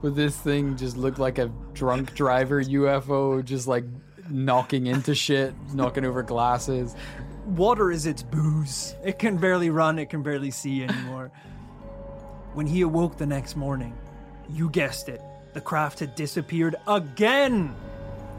[0.00, 3.84] But this thing just looked like a drunk driver UFO, just like
[4.30, 6.96] knocking into shit, knocking over glasses.
[7.46, 8.94] Water is its booze.
[9.04, 11.30] It can barely run, it can barely see anymore.
[12.54, 13.96] when he awoke the next morning,
[14.48, 15.20] you guessed it,
[15.52, 17.74] the craft had disappeared again.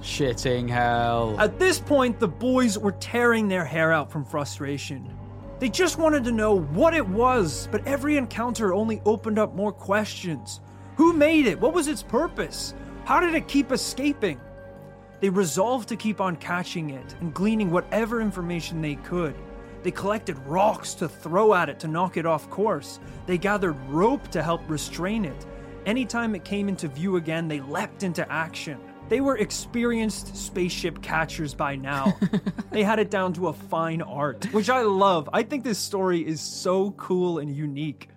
[0.02, 1.36] Shitting hell.
[1.40, 5.16] At this point, the boys were tearing their hair out from frustration.
[5.60, 9.72] They just wanted to know what it was, but every encounter only opened up more
[9.72, 10.60] questions.
[10.98, 11.60] Who made it?
[11.60, 12.74] What was its purpose?
[13.06, 14.40] How did it keep escaping?
[15.22, 19.36] They resolved to keep on catching it and gleaning whatever information they could.
[19.84, 23.00] They collected rocks to throw at it to knock it off course.
[23.28, 25.46] They gathered rope to help restrain it.
[25.86, 28.80] Anytime it came into view again, they leapt into action.
[29.08, 32.18] They were experienced spaceship catchers by now.
[32.72, 35.30] they had it down to a fine art, which I love.
[35.32, 38.10] I think this story is so cool and unique.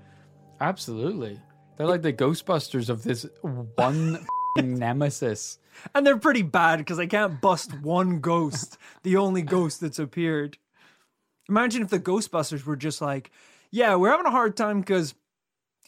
[0.60, 1.38] Absolutely.
[1.76, 4.26] They're like the Ghostbusters of this one f***ing
[4.78, 5.58] nemesis.
[5.94, 10.58] And they're pretty bad because they can't bust one ghost, the only ghost that's appeared.
[11.48, 13.30] Imagine if the Ghostbusters were just like,
[13.70, 15.14] yeah, we're having a hard time because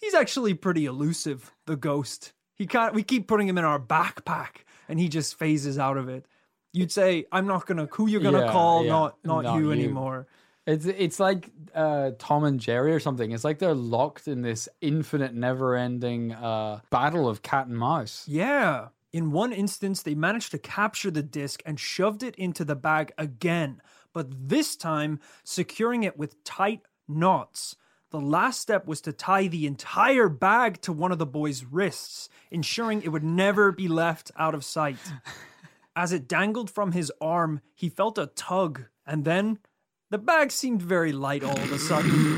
[0.01, 2.33] he's actually pretty elusive, the ghost.
[2.55, 6.09] He can't, we keep putting him in our backpack and he just phases out of
[6.09, 6.27] it.
[6.73, 9.67] You'd say, I'm not gonna, who you're gonna Yeah, call, yeah, not, not, not you,
[9.67, 9.73] you.
[9.73, 10.27] anymore.
[10.71, 13.33] It's it's like uh, Tom and Jerry or something.
[13.33, 18.25] It's like they're locked in this infinite, never-ending uh, battle of cat and mouse.
[18.29, 18.89] Yeah.
[19.13, 23.13] In one instance, they managed to capture the disc and shoved it into the bag
[23.19, 27.75] again, but this time securing it with tight knots.
[28.11, 32.29] The last step was to tie the entire bag to one of the boy's wrists,
[32.51, 34.99] ensuring it would never be left out of sight.
[35.97, 39.59] As it dangled from his arm, he felt a tug, and then
[40.11, 42.37] the bag seemed very light all of a sudden.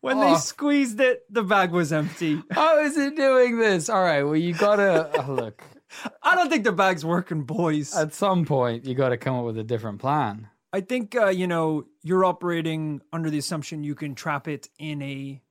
[0.00, 0.36] when they Oh.
[0.36, 2.42] squeezed it, the bag was empty.
[2.50, 3.88] How is it doing this?
[3.88, 5.62] All right, well, you gotta oh, look.
[6.22, 7.94] I don't think the bag's working, boys.
[7.96, 10.48] At some point, you gotta come up with a different plan.
[10.72, 15.02] I think uh, you know you're operating under the assumption you can trap it in
[15.02, 15.42] a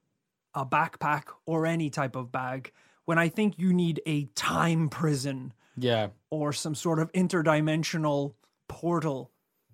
[0.55, 2.71] a backpack or any type of bag.
[3.05, 8.33] When I think you need a time prison Yeah, or some sort of interdimensional
[8.67, 9.31] portal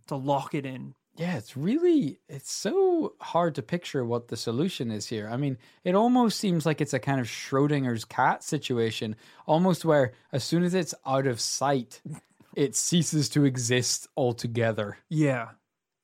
[0.07, 0.93] to lock it in.
[1.17, 1.37] yeah.
[1.37, 5.29] It's really it's so hard to picture what the solution is here.
[5.31, 10.13] I mean, it almost seems like it's a kind of Schrodinger's cat situation, almost where
[10.31, 12.01] as soon as it's out of sight,
[12.55, 14.97] it ceases to exist altogether.
[15.09, 15.49] Yeah.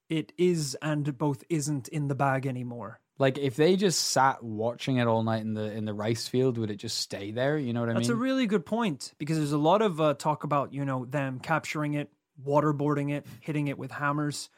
[0.10, 2.99] it is and both isn't in the bag anymore.
[3.18, 6.58] Like if they just sat watching it all night in the in the rice field,
[6.58, 7.58] would it just stay there?
[7.58, 8.18] You know what I That's mean?
[8.18, 11.06] That's a really good point because there's a lot of uh, talk about you know
[11.06, 12.10] them capturing it,
[12.46, 14.50] waterboarding it, hitting it with hammers.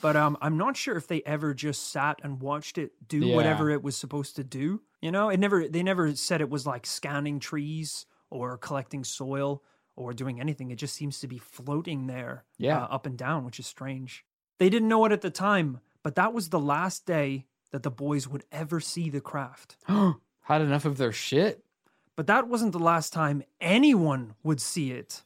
[0.00, 3.36] But um, I'm not sure if they ever just sat and watched it do Yeah.
[3.36, 4.80] whatever it was supposed to do.
[5.00, 5.68] You know, it never.
[5.68, 9.62] They never said it was like scanning trees or collecting soil
[9.94, 10.70] or doing anything.
[10.70, 12.82] It just seems to be floating there, Yeah.
[12.84, 14.24] uh, up and down, which is strange.
[14.58, 17.90] They didn't know it at the time, but that was the last day that the
[17.90, 19.76] boys would ever see the craft.
[19.86, 21.62] Had enough of their shit.
[22.16, 25.22] But that wasn't the last time anyone would see it.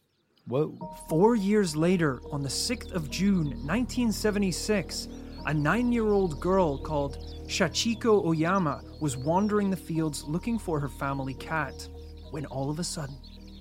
[0.48, 0.78] Whoa.
[1.08, 5.08] Four years later, on the 6th of June, 1976,
[5.44, 7.18] a nine year old girl called
[7.48, 11.88] Shachiko Oyama was wandering the fields looking for her family cat
[12.30, 13.16] when all of a sudden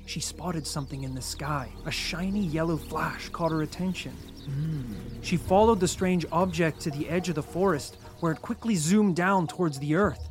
[0.06, 1.72] she spotted something in the sky.
[1.88, 4.12] A shiny yellow flash caught her attention.
[4.46, 4.94] Hmm.
[5.24, 9.16] She followed the strange object to the edge of the forest where it quickly zoomed
[9.16, 10.30] down towards the earth.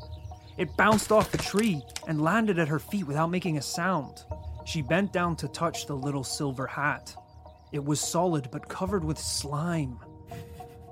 [0.57, 4.22] It bounced off a tree and landed at her feet without making a sound.
[4.64, 7.14] She bent down to touch the little silver hat.
[7.72, 9.98] It was solid but covered with slime.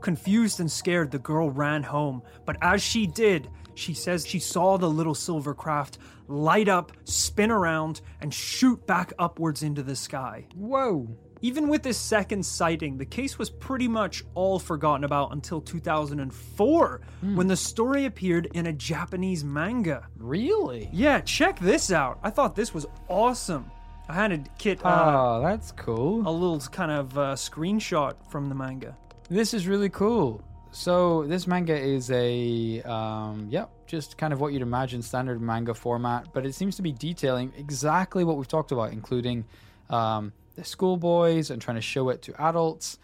[0.01, 4.77] Confused and scared, the girl ran home, but as she did, she says she saw
[4.77, 5.99] the little silver craft
[6.29, 10.47] light up, spin around, and shoot back upwards into the sky.
[10.55, 11.09] Whoa.
[11.43, 17.01] Even with this second sighting, the case was pretty much all forgotten about until 2004
[17.35, 20.07] when the story appeared in a Japanese manga.
[20.17, 20.89] Really?
[20.93, 22.19] Yeah, check this out.
[22.23, 23.71] I thought this was awesome.
[24.09, 26.21] I handed Kit uh, Oh, that's cool.
[26.29, 28.97] a little kind of uh, screenshot from the manga.
[29.29, 30.43] This is really cool.
[30.71, 35.75] So this manga is a um yep, just kind of what you'd imagine standard manga
[35.75, 39.45] format, but it seems to be detailing exactly what we've talked about, including
[39.91, 42.99] um the schoolboys and trying to show it to adults.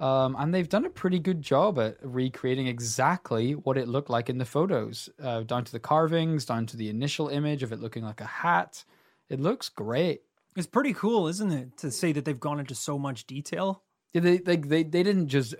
[0.00, 4.28] Um, and they've done a pretty good job at recreating exactly what it looked like
[4.28, 7.80] in the photos, uh, down to the carvings, down to the initial image of it
[7.80, 8.84] looking like a hat.
[9.28, 10.22] It looks great.
[10.56, 13.82] It's pretty cool, isn't it, to say that they've gone into so much detail?
[14.12, 15.54] Yeah, they they they, they didn't just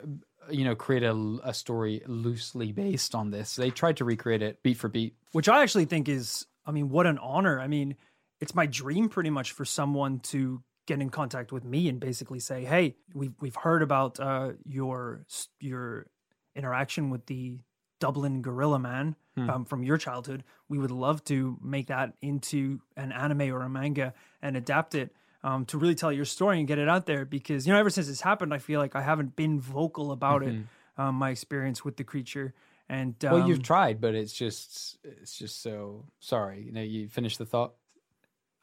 [0.51, 3.57] you know create a, a story loosely based on this.
[3.57, 5.15] They tried to recreate it beat for beat.
[5.33, 7.61] which I actually think is, I mean, what an honor.
[7.61, 7.97] I mean,
[8.41, 12.41] it's my dream pretty much for someone to get in contact with me and basically
[12.41, 15.25] say, "Hey, we've we've heard about uh, your
[15.61, 16.07] your
[16.55, 17.59] interaction with the
[18.01, 20.45] Dublin Gorilla Man um, from your childhood.
[20.69, 25.13] We would love to make that into an anime or a manga and adapt it."
[25.43, 27.91] Um, to really tell your story and get it out there because you know ever
[27.91, 30.55] since this happened i feel like i haven't been vocal about it
[30.97, 32.55] um, my experience with the creature
[32.89, 36.63] and um, Well, you've tried, but it's just it's just so sorry.
[36.63, 37.75] You know, you finished the thought.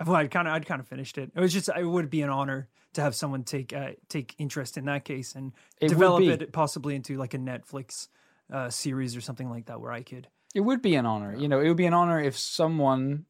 [0.06, 1.32] Well, I'd kind of, I'd kind of finished it.
[1.36, 4.78] It was just, it would be an honor to have someone take, uh, take interest
[4.78, 8.08] in that case and It develop it possibly into like a Netflix
[8.52, 10.28] uh, series or something like that, where I could.
[10.54, 11.36] It would be an honor.
[11.36, 13.26] You know, it would be an honor if someone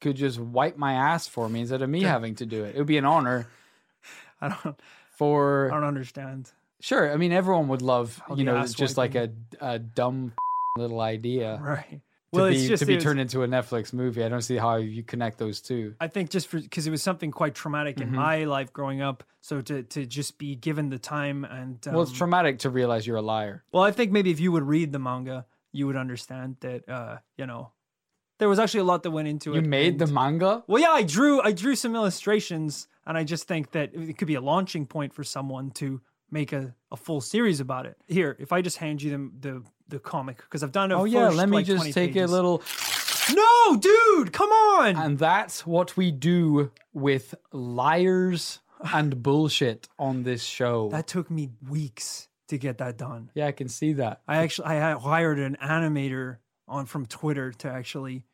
[0.00, 2.74] could just wipe my ass for me instead of me having to do it.
[2.74, 3.46] It would be an honor
[4.40, 4.78] I don't,
[5.10, 6.50] for I don't understand.
[6.80, 7.12] sure.
[7.12, 10.32] I mean, everyone would love you know just like a a dumb
[10.76, 12.00] little idea Right.
[12.32, 14.22] To Well, be it's just to be it was- turned into a Netflix movie.
[14.24, 15.94] I don't see how you connect those two.
[16.00, 18.08] I think just because it was something quite traumatic Mm-hmm.
[18.08, 19.22] in my life growing up.
[19.40, 23.06] So to to just be given the time and um, well, it's traumatic to realize
[23.06, 23.62] you're a liar.
[23.72, 27.18] Well, I think maybe if you would read the manga, you would understand that uh,
[27.36, 27.70] you know
[28.38, 29.62] there was actually a lot that went into You it.
[29.64, 30.64] You made the manga.
[30.66, 34.26] Well, yeah, I drew I drew some illustrations, and I just think that it could
[34.28, 36.00] be a launching point for someone to
[36.30, 37.96] make a, a full series about it.
[38.06, 41.04] Here, if I just hand you the the, the comic because I've done a Oh
[41.04, 42.30] yeah, let me like, just take pages.
[42.30, 42.62] a little.
[43.34, 44.96] No, dude, come on.
[44.96, 48.60] And that's what we do with liars
[48.92, 50.88] and bullshit on this show.
[50.90, 53.30] that took me weeks to get that done.
[53.34, 54.20] yeah, I can see that.
[54.28, 56.36] I actually I hired an animator
[56.68, 58.24] on from Twitter to actually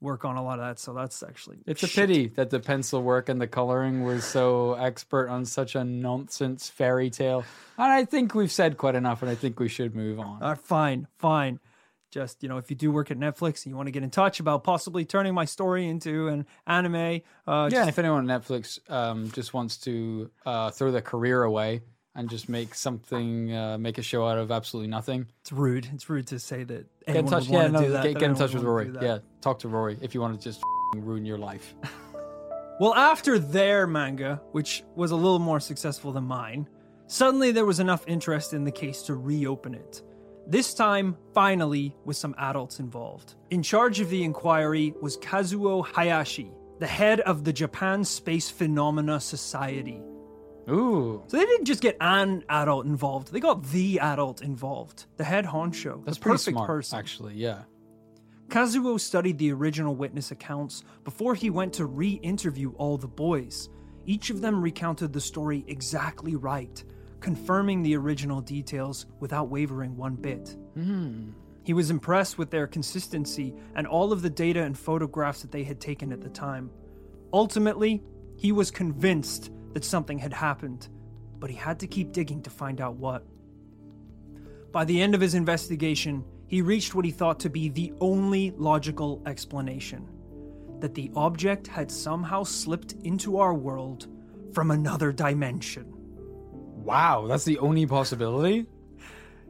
[0.00, 0.78] work on a lot of that.
[0.78, 4.74] So that's actually It's a pity that the pencil work and the coloring was so
[4.74, 7.44] expert on such a nonsense fairy tale.
[7.76, 10.42] And I think we've said quite enough, and I think we should move on.
[10.42, 11.60] Uh, fine, fine.
[12.10, 14.08] Just you know, if you do work at Netflix and you want to get in
[14.10, 18.40] touch about possibly turning my story into an anime, uh, yeah, just- if anyone on
[18.40, 21.82] Netflix um, just wants to uh, throw their career away
[22.18, 25.88] and just make something, uh, make a show out of absolutely nothing, it's rude.
[25.94, 26.86] It's rude to say that.
[27.06, 27.48] get in touch.
[27.48, 28.90] would Yeah, no, that, get, that get in touch with Rory.
[29.00, 30.60] Yeah, talk to Rory if you want to just
[30.96, 31.74] ruin your life.
[32.80, 36.68] Well, after their manga, which was a little more successful than mine,
[37.08, 40.00] suddenly there was enough interest in the case to reopen it.
[40.46, 43.34] This time, finally, with some adults involved.
[43.50, 49.18] In charge of the inquiry was Kazuo Hayashi, the head of the Japan Space Phenomena
[49.18, 50.00] Society.
[50.68, 55.24] Ooh, So they didn't just get an adult involved; they got the adult involved, the
[55.24, 56.98] head honcho, that's the pretty perfect smart, person.
[56.98, 57.34] actually.
[57.34, 57.62] Yeah.
[58.48, 63.68] Kazuo studied the original witness accounts before he went to re interview all the boys.
[64.06, 66.82] Each of them recounted the story exactly right,
[67.20, 70.56] confirming the original details without wavering one bit.
[70.74, 71.30] Hmm.
[71.62, 75.64] He was impressed with their consistency and all of the data and photographs that they
[75.64, 76.70] had taken at the time.
[77.34, 78.02] Ultimately,
[78.36, 80.88] he was convinced that something had happened,
[81.38, 83.24] but he had to keep digging to find out what.
[84.72, 88.50] By the end of his investigation, he reached what he thought to be the only
[88.56, 90.08] logical explanation
[90.80, 94.08] that the object had somehow slipped into our world
[94.52, 95.86] from another dimension.
[95.94, 98.66] Wow, that's the only possibility.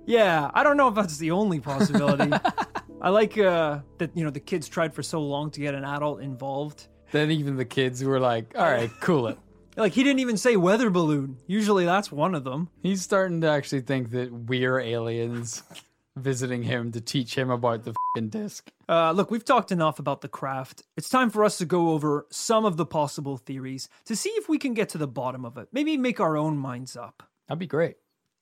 [0.04, 2.36] Yeah, I don't know if that's the only possibility.
[3.00, 5.84] I like uh, that you know the kids tried for so long to get an
[5.86, 6.88] adult involved.
[7.12, 9.38] Then even the kids were like, "All right, cool it."
[9.78, 11.38] Like he didn't even say weather balloon.
[11.46, 12.68] Usually that's one of them.
[12.82, 15.62] He's starting to actually think that we're aliens
[16.16, 18.68] visiting him to teach him about the fing disc.
[18.88, 20.82] Uh, look, we've talked enough about the craft.
[20.96, 24.48] It's time for us to go over some of the possible theories to see if
[24.48, 25.68] we can get to the bottom of it.
[25.72, 27.22] Maybe make our own minds up.
[27.46, 27.96] That'd be great.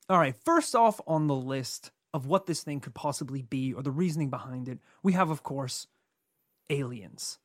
[0.09, 3.83] All right, first off on the list of what this thing could possibly be or
[3.83, 5.85] the reasoning behind it, we have, of course,
[6.69, 7.37] aliens.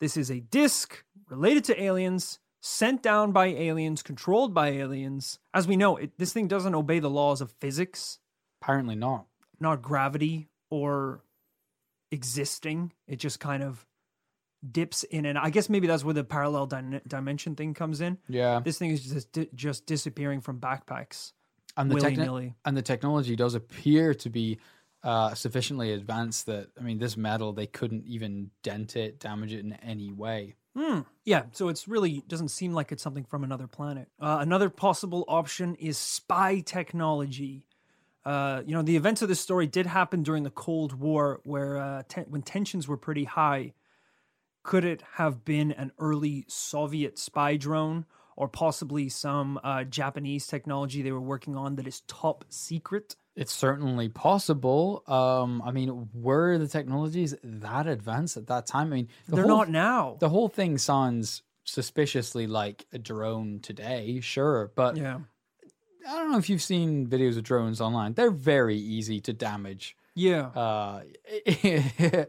[0.00, 5.38] This is a disc related to aliens, sent down by aliens, controlled by aliens.
[5.54, 8.18] As we know, it, this thing doesn't obey the laws of physics,
[8.62, 9.26] Apparently not.
[9.58, 11.22] not gravity or
[12.12, 12.92] existing.
[13.06, 13.86] It just kind of
[14.70, 16.66] dips in and I guess maybe that's where the parallel
[17.06, 18.18] dimension thing comes in.
[18.28, 21.32] Yeah, This thing is just di- just disappearing from backpacks
[21.78, 22.54] and the willy techni- nilly.
[22.66, 24.58] and the technology does appear to be
[25.02, 29.60] uh, sufficiently advanced that I mean, this metal they couldn't even dent it, damage it
[29.60, 30.56] in any way.
[30.76, 31.00] Hmm.
[31.24, 34.08] Yeah, so it's really doesn't seem like it's something from another planet.
[34.20, 37.66] Uh, another possible option is spy technology.
[38.24, 41.78] Uh, you know, the events of this story did happen during the Cold War, where
[41.78, 43.72] uh, ten- when tensions were pretty high.
[44.62, 48.04] Could it have been an early Soviet spy drone,
[48.36, 53.16] or possibly some uh, Japanese technology they were working on that is top secret?
[53.40, 55.02] It's certainly possible.
[55.08, 58.88] Um, I mean, were the technologies that advanced at that time?
[58.92, 60.16] I mean, the They're whole- not now.
[60.20, 65.20] The whole thing sounds suspiciously like a drone today, sure, but yeah,
[66.08, 68.12] I don't know if you've seen videos of drones online.
[68.14, 69.96] They're very easy to damage.
[70.14, 70.46] yeah.
[70.48, 71.02] Uh,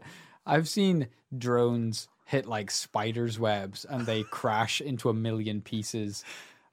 [0.46, 6.24] I've seen drones hit like spiders' webs and they crash into a million pieces.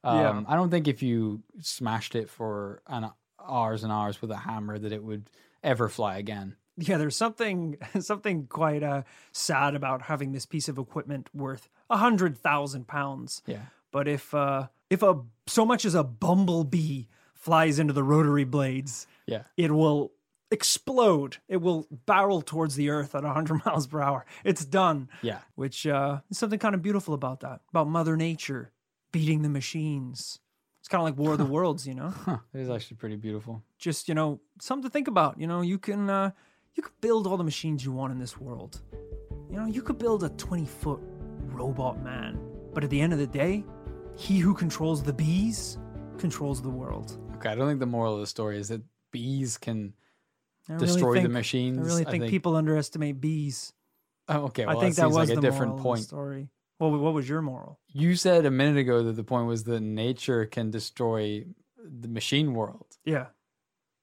[0.03, 0.43] Um, Yeah.
[0.47, 3.09] I don't think if you smashed it for an
[3.47, 5.29] hours and hours with a hammer that it would
[5.63, 6.55] ever fly again.
[6.77, 11.97] Yeah, there's something something quite uh, sad about having this piece of equipment worth a
[11.97, 13.41] hundred thousand pounds.
[13.45, 13.63] Yeah.
[13.91, 19.07] But if uh, if a so much as a bumblebee flies into the rotary blades,
[19.25, 19.43] Yeah.
[19.57, 20.11] it will
[20.51, 21.37] explode.
[21.47, 24.25] It will barrel towards the earth at 100 miles per hour.
[24.43, 25.09] It's done.
[25.21, 25.39] Yeah.
[25.55, 28.71] Which uh, is something kind of beautiful about that, about Mother Nature
[29.11, 30.39] beating the machines.
[30.89, 32.09] It's kind of like War of the Worlds, you know.
[32.09, 32.39] Huh.
[32.51, 33.61] It is actually pretty beautiful.
[33.77, 35.39] Just you know, something to think about.
[35.39, 36.31] You know, you can uh,
[36.73, 38.81] you could build all the machines you want in this world.
[39.51, 40.99] You know, you could build a 20 foot
[41.45, 42.39] robot man,
[42.73, 43.63] but at the end of the day,
[44.17, 45.77] he who controls the bees
[46.17, 47.19] controls the world.
[47.35, 47.49] Okay.
[47.49, 48.81] I don't think the moral of the story is that
[49.11, 49.93] bees can
[50.67, 51.77] really destroy the machines.
[51.77, 53.73] I really think, people underestimate bees.
[54.27, 54.65] Oh, okay.
[54.65, 56.03] Well, I think that, that seems was like a different moral of the point.
[56.03, 56.49] story.
[56.79, 57.79] Well, what was your moral?
[57.89, 61.45] You said a minute ago that the point was that nature can destroy
[61.77, 63.27] the machine world, Yeah.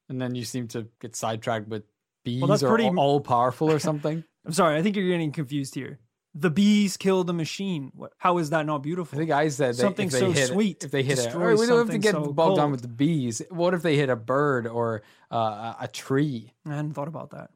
[0.08, 1.84] and then you seem to get sidetracked with
[2.24, 4.24] bees that's are pretty- all, powerful or something.
[4.44, 4.76] I'm sorry.
[4.76, 6.00] I think you're getting confused here.
[6.34, 7.92] The bees kill the machine.
[8.18, 9.16] How is that not beautiful?
[9.16, 11.66] I think I said that Something so hit, sweet if they hit destroys or we
[11.66, 13.40] don't have to get so bogged down with the bees.
[13.48, 16.52] What if they hit a bird or uh, a tree?
[16.66, 17.50] I hadn't thought about that.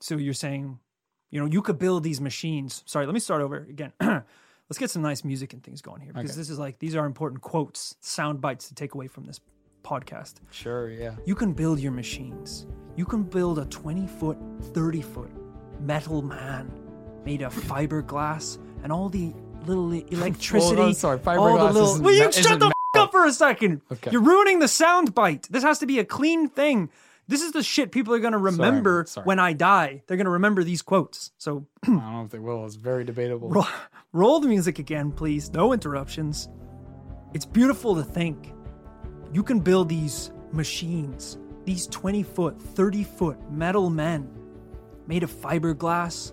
[0.00, 0.78] So you're saying,
[1.30, 2.82] you know, you could build these machines.
[2.86, 3.92] Sorry, let me start over again.
[4.00, 6.36] Let's get some nice music and things going here because Okay.
[6.38, 9.40] this is like these are important quotes, sound bites to take away from this
[9.82, 10.34] podcast.
[10.50, 11.14] Sure, yeah.
[11.24, 12.66] You can build your machines.
[12.96, 14.36] You can build a 20 foot,
[14.74, 15.30] 30 foot
[15.80, 16.70] metal man
[17.24, 19.32] made of fiberglass and all the
[19.66, 20.82] little electricity.
[20.82, 22.00] I'm sorry, fiberglass little.
[22.02, 23.80] Will you shut the f- up for a second?
[23.90, 24.10] Okay.
[24.10, 25.46] You're ruining the sound bite.
[25.50, 26.90] This has to be a clean thing.
[27.28, 29.24] This is the shit people are going to remember sorry.
[29.24, 30.02] when I die.
[30.06, 31.30] They're going to remember these quotes.
[31.38, 32.64] So I don't know if they will.
[32.64, 33.50] It's very debatable.
[33.50, 33.66] roll,
[34.12, 35.52] roll the music again, please.
[35.52, 36.48] No interruptions.
[37.34, 38.52] It's beautiful to think
[39.32, 44.28] you can build these machines, these 20 foot, 30 foot metal men
[45.06, 46.32] made of fiberglass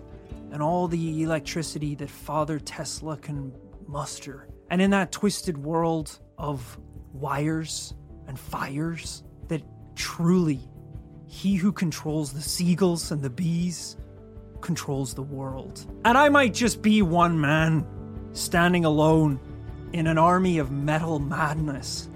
[0.50, 3.52] and all the electricity that Father Tesla can
[3.86, 4.48] muster.
[4.70, 6.78] And in that twisted world, of
[7.12, 7.94] wires
[8.26, 9.62] and fires that
[9.94, 10.60] truly
[11.26, 13.96] he who controls the seagulls and the bees
[14.60, 15.84] controls the world.
[16.04, 17.86] And I might just be one man
[18.32, 19.40] standing alone
[19.92, 22.08] in an army of metal madness.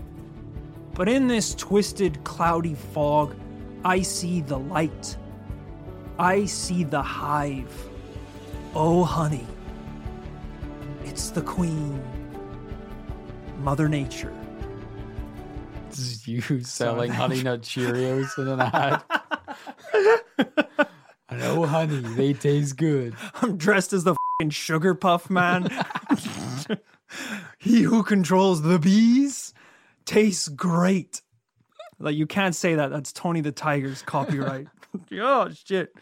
[0.94, 3.34] But in this twisted, cloudy fog,
[3.84, 5.16] I see the light.
[6.18, 7.72] I see the hive.
[8.74, 9.46] Oh, honey.
[11.04, 12.02] It's the queen.
[13.58, 14.39] Mother Nature.
[16.20, 19.02] Is you selling Honey Nut Cheerios in an ad.
[21.28, 23.14] I know, honey, they taste good.
[23.40, 25.68] I'm dressed as the fing sugar puff man.
[27.58, 29.54] he who controls the bees
[30.04, 31.22] tastes great.
[31.98, 32.90] Like you can't say that.
[32.90, 34.66] That's Tony the Tiger's copyright.
[35.14, 35.94] oh shit.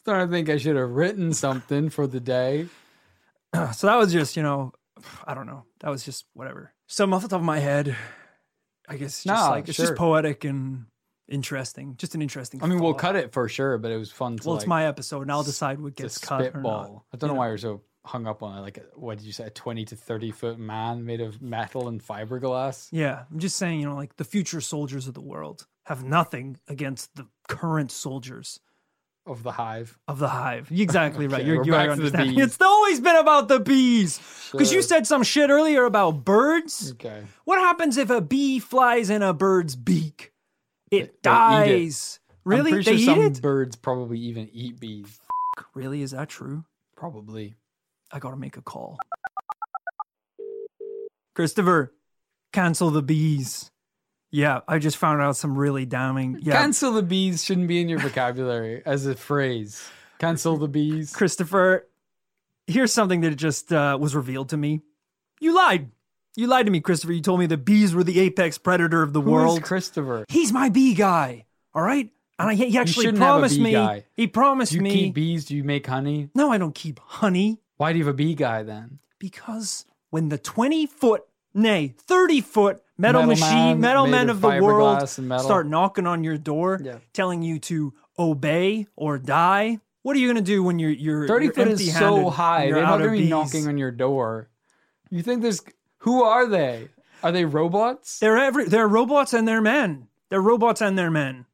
[0.00, 2.68] Starting to think I should have written something for the day.
[3.72, 4.72] So that was just, you know,
[5.24, 5.62] I don't know.
[5.78, 6.72] That was just whatever.
[6.88, 7.96] Some off the top of my head.
[8.88, 9.86] I guess just Nah, like it's sure.
[9.86, 10.86] just poetic and
[11.28, 11.96] interesting.
[11.96, 12.62] Just an interesting.
[12.62, 14.68] I mean, we'll cut it for sure, but it was fun to Well, like, it's
[14.68, 17.02] my episode, and I'll decide what gets cut or not.
[17.12, 18.60] I don't know why you're so hung up on it.
[18.60, 19.46] Like, what did you say?
[19.46, 22.88] A 20 to 30 foot man made of metal and fiberglass?
[22.92, 26.58] Yeah, I'm just saying, you know, like the future soldiers of the world have nothing
[26.68, 28.60] against the current soldiers
[29.26, 29.98] Of the hive.
[30.06, 30.70] of the hive.
[30.70, 31.44] Exactly right.
[31.44, 32.38] You're, you're the understanding.
[32.38, 34.20] It's always been about the bees.
[34.52, 36.92] Because you said some shit earlier about birds.
[36.92, 37.22] Okay.
[37.44, 40.32] What happens if a bee flies in a bird's beak?
[40.90, 41.22] It They- they eat it.
[41.22, 42.20] dies.
[42.44, 42.72] Really?
[42.72, 43.40] I'm They sure eat some it?
[43.40, 45.18] birds probably even eat bees.
[45.72, 46.02] Really?
[46.02, 46.64] Is that true?
[46.94, 47.54] Probably.
[48.12, 48.98] I gotta make a call.
[51.34, 51.92] Christopher,
[52.52, 53.70] cancel the bees.
[54.34, 56.38] Yeah, I just found out some really damning.
[56.42, 59.80] Yeah, Cancel the bees shouldn't be in your vocabulary as a phrase.
[60.18, 61.12] Cancel the bees.
[61.12, 61.86] Christopher,
[62.66, 64.80] here's something that just uh, was revealed to me.
[65.40, 65.90] You lied.
[66.34, 67.12] You lied to me, Christopher.
[67.12, 69.62] You told me the bees were the apex predator of the Who world.
[69.62, 70.24] Christopher?
[70.28, 71.44] He's my bee guy.
[71.72, 72.10] All right,
[72.40, 73.70] and I, he actually shouldn't have a promised me.
[73.72, 74.04] guy.
[74.14, 74.90] He promised Do you me.
[74.90, 75.44] keep bees?
[75.44, 76.30] Do you make honey?
[76.34, 78.98] no, I don't keep honey Why do you have a bee guy then?
[79.20, 81.22] because when the twenty foot,
[81.54, 85.44] nay, thirty foot metal, Metal machine, metal men of of the world fiberglass and metal.
[85.44, 86.98] start knocking on your door, Yeah.
[87.12, 89.78] telling you to obey or die.
[90.02, 92.70] What are you gonna do when you're you're 30 you're foot is so high.
[92.70, 94.48] They're not going to be knocking on your door.
[95.10, 95.60] You think there's.
[95.98, 96.88] Who are they?
[97.22, 98.18] Are they robots?
[98.18, 100.08] They're every they're robots and they're men.
[100.28, 101.46] They're robots and they're men.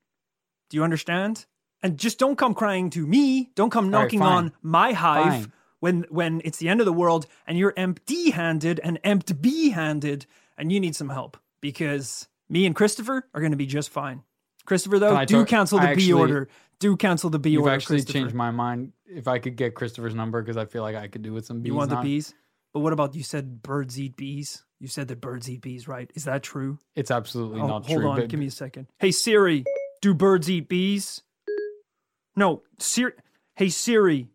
[0.68, 1.46] Do you understand?
[1.82, 3.50] And just don't come crying to me.
[3.54, 4.32] Don't come knocking fine.
[4.32, 5.52] on my hive Fine.
[5.78, 10.26] when when it's the end of the world and you're empty-handed and empty-handed
[10.60, 14.22] and you need some help because me and Christopher are going to be just fine.
[14.66, 16.48] Christopher though, I do talk- cancel the I B actually- order.
[16.78, 17.74] Do cancel the B You've order.
[17.74, 18.92] actually changed my mind.
[19.04, 21.60] If I could get Christopher's number, because I feel like I could do with some
[21.60, 21.68] bees.
[21.68, 21.96] You want now.
[21.96, 22.32] the bees?
[22.72, 24.64] But what about you said birds eat bees?
[24.78, 26.10] You said that birds eat bees, right?
[26.14, 26.78] Is that true?
[26.96, 28.06] It's absolutely Oh, not hold true.
[28.06, 28.86] Hold on, give me a second.
[28.98, 29.64] Hey Siri,
[30.00, 31.20] do birds eat bees?
[32.34, 33.12] No, Siri.
[33.56, 34.28] Hey Siri.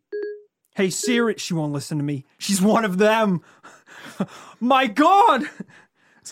[0.75, 1.35] Hey Siri.
[1.39, 2.25] She won't listen to me.
[2.37, 3.41] She's one of them.
[4.59, 5.43] My God.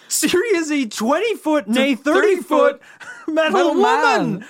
[0.08, 2.82] Siri is a 20 foot, nay, 30 foot
[3.28, 4.46] metal, Metal woman.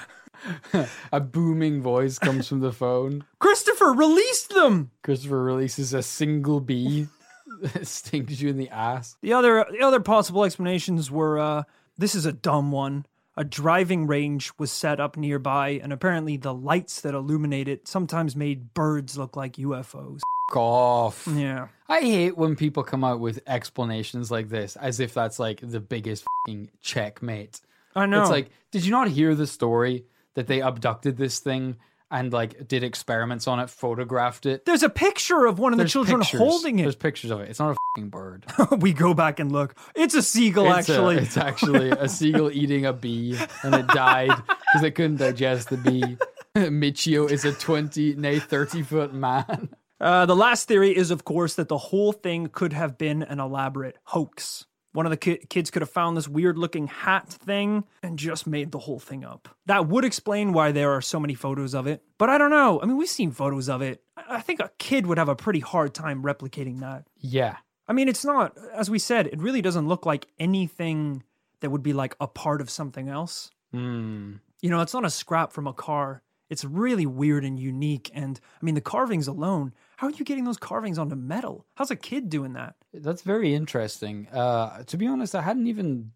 [1.11, 3.23] a booming voice comes from the phone.
[3.39, 4.91] Christopher, release them.
[5.03, 7.07] Christopher releases a single bee
[7.61, 9.15] that stings you in the ass.
[9.21, 11.63] The other the other possible explanations were uh
[11.97, 13.05] this is a dumb one.
[13.35, 18.35] A driving range was set up nearby, and apparently the lights that illuminate it sometimes
[18.35, 20.17] made birds look like UFOs.
[20.17, 21.27] F- off.
[21.33, 21.69] Yeah.
[21.89, 25.79] I hate when people come out with explanations like this as if that's like the
[25.79, 27.59] biggest fing checkmate.
[27.95, 28.21] I know.
[28.21, 30.05] It's like, did you not hear the story
[30.35, 31.77] that they abducted this thing
[32.11, 34.65] and like did experiments on it, photographed it?
[34.65, 36.37] There's a picture of one of the children pictures.
[36.39, 36.83] holding it.
[36.83, 37.49] There's pictures of it.
[37.49, 38.45] It's not a bird.
[38.79, 39.75] we go back and look.
[39.95, 41.17] It's a seagull, It's a- actually.
[41.17, 45.77] it's actually a seagull eating a bee, and it died because it couldn't digest the
[45.77, 46.17] bee.
[46.55, 49.69] Michio is a twenty, nay thirty foot man.
[49.99, 53.39] Uh, the last theory is, of course, that the whole thing could have been an
[53.39, 54.65] elaborate hoax.
[54.93, 58.47] One of the ki- kids could have found this weird looking hat thing and just
[58.47, 59.49] made the whole thing up.
[59.65, 62.03] That would explain why there are so many photos of it.
[62.17, 62.79] But I don't know.
[62.81, 64.01] I mean, we've seen photos of it.
[64.15, 67.05] I I think a kid would have a pretty hard time replicating that.
[67.17, 71.23] Yeah, I mean, it's not, as we said, it really doesn't look like anything
[71.59, 73.51] that would be like a part of something else.
[73.71, 74.35] Hmm.
[74.61, 76.21] You know, it's not a scrap from a car.
[76.49, 78.11] It's really weird and unique.
[78.13, 79.73] And I mean, the carvings alone,
[80.03, 81.65] how are you getting those carvings onto metal?
[81.75, 82.75] How's a kid doing that?
[82.93, 84.27] that's very interesting.
[84.33, 86.11] Uh, to be honest, I hadn't even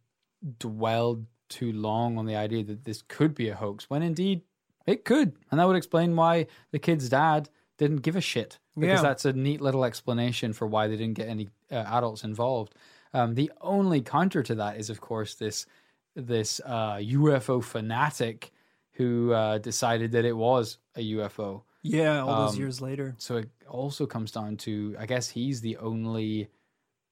[0.60, 4.42] dwelled too long on the idea that this could be a hoax, when indeed
[4.86, 8.60] it could, and that would explain why the kid's dad didn't give a shit.
[8.78, 9.04] Because Yeah.
[9.04, 12.76] that's a neat little explanation for why they didn't get any uh, adults involved.
[13.14, 15.66] Um, the only counter to that is, of course, this
[16.14, 18.52] this uh, UFO fanatic
[18.92, 21.62] who uh, decided that it was a UFO.
[21.90, 23.16] Yeah, all those Um, years later.
[23.18, 26.50] So it also comes down to, I guess he's the only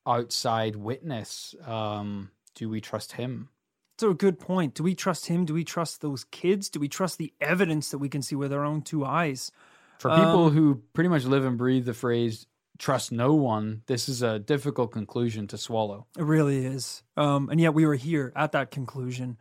[0.05, 1.55] outside witness.
[1.65, 3.49] Um, do we trust him?
[3.95, 4.73] It's a good point.
[4.75, 5.45] Do we trust him?
[5.45, 6.69] Do we trust those kids?
[6.69, 9.51] Do we trust the evidence that we can see with our own two eyes?
[9.99, 12.45] For people Um, who pretty much live and breathe the phrase
[12.77, 16.07] "trust no one," this is a difficult conclusion to swallow.
[16.17, 17.03] It really is.
[17.15, 19.37] Um, and yet we were here at that conclusion.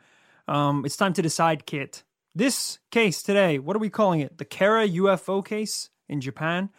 [0.46, 2.04] Um, it's time to decide, Kit.
[2.34, 4.38] This case today, what are we calling it?
[4.38, 6.70] The Kara UFO case in Japan.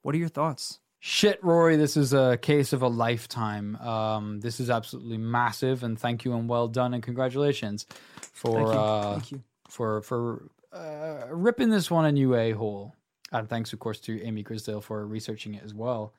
[0.00, 0.80] What are your thoughts?
[1.00, 3.76] Shit, Rory, this is a case of a lifetime.
[3.76, 7.86] Um, this is absolutely massive, and thank you and well done and congratulations
[8.32, 8.78] for Thank you.
[8.80, 9.42] uh, Thank you.
[9.68, 12.94] for for uh, ripping this one a new a hole.
[13.32, 16.14] And thanks, of course, to Amy Grisdale for researching it as well.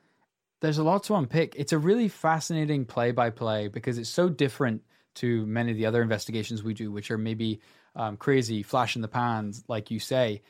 [0.60, 1.54] There's a lot to unpick.
[1.56, 4.82] It's a really fascinating play by play because it's so different
[5.16, 7.60] to many of the other investigations we do, which are maybe
[7.96, 10.42] um, crazy, flash in the pans, like you say.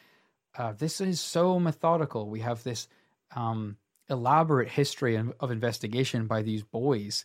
[0.57, 2.29] Uh, this is so methodical.
[2.29, 2.89] We have this
[3.35, 3.77] um,
[4.09, 7.25] elaborate history of, of investigation by these boys,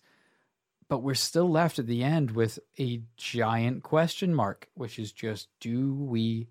[0.88, 5.48] but we're still left at the end with a giant question mark, which is just
[5.60, 6.48] do we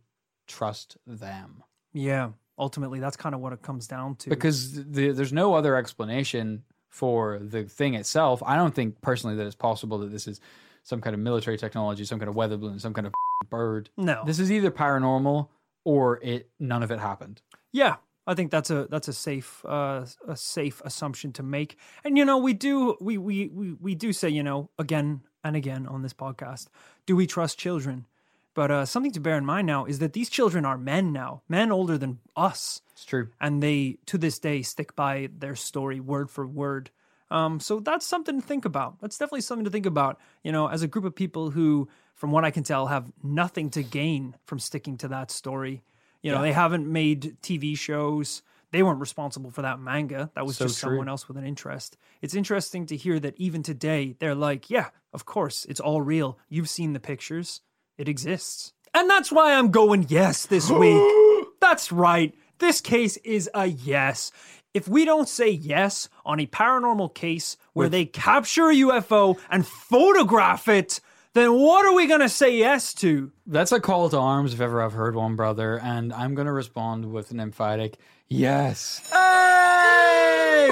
[0.47, 1.63] trust them?
[1.93, 4.31] Yeah, ultimately, that's kind of what it comes down to.
[4.31, 8.43] Because the, there's no other explanation for the thing itself.
[8.45, 10.41] I don't think personally that it's possible that this is
[10.89, 13.13] some kind of military technology, some kind of weather balloon, some kind of
[13.51, 13.91] bird.
[13.97, 15.49] no, This is either paranormal
[15.85, 17.43] or it none of it happened.
[17.73, 21.77] Yeah, I think that's a that's a safe uh, a safe assumption to make.
[22.05, 25.55] And you know, we do we we we we do say you know again and
[25.57, 26.69] again on this podcast,
[27.07, 28.07] do we trust children?
[28.55, 31.43] But uh, something to bear in mind now is that these children are men now,
[31.49, 33.29] men older than us, It's true.
[33.41, 36.91] and they to this day stick by their story word for word.
[37.31, 39.01] Um, so that's something to think about.
[39.01, 40.19] That's definitely something to think about.
[40.43, 43.71] You know, as a group of people who, from what I can tell, have nothing
[43.71, 45.83] to gain from sticking to that story.
[46.23, 48.43] You know, they haven't made TV shows.
[48.71, 50.31] They weren't responsible for that manga.
[50.35, 50.91] That was So just true.
[50.91, 51.97] someone else with an interest.
[52.21, 56.39] It's interesting to hear that even today, they're like, yeah, of course, it's all real.
[56.49, 57.63] You've seen the pictures,
[57.97, 58.73] it exists.
[58.93, 61.03] And that's why I'm going yes this week.
[61.61, 62.35] That's right.
[62.59, 64.33] This case is a yes.
[64.75, 69.67] If we don't say yes on a paranormal case where they capture a UFO and
[69.67, 71.01] photograph it,
[71.33, 73.33] then what are we going to say yes to?
[73.47, 75.79] That's a call to arms if ever I've heard one, brother.
[75.79, 77.99] And I'm going to respond with an emphatic
[78.29, 79.09] yes.
[79.11, 80.69] Hey!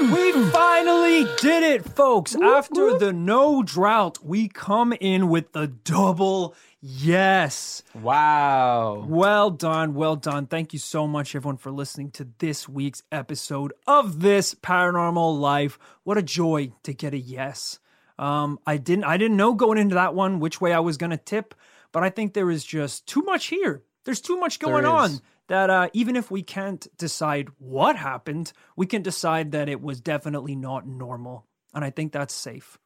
[0.00, 2.34] We finally did it, folks.
[2.36, 7.82] After the no drought, we come in with the double yes.
[7.94, 9.04] Wow.
[9.08, 10.46] Well done, well done.
[10.46, 15.78] Thank you so much, everyone, for listening to this week's episode of this paranormal life.
[16.04, 17.78] What a joy to get a yes.
[18.18, 21.10] Um, I didn't, I didn't know going into that one which way I was going
[21.10, 21.54] to tip,
[21.92, 23.84] but I think there is just too much here.
[24.04, 28.86] There's too much going on that uh, even if we can't decide what happened, we
[28.86, 32.78] can decide that it was definitely not normal, and I think that's safe.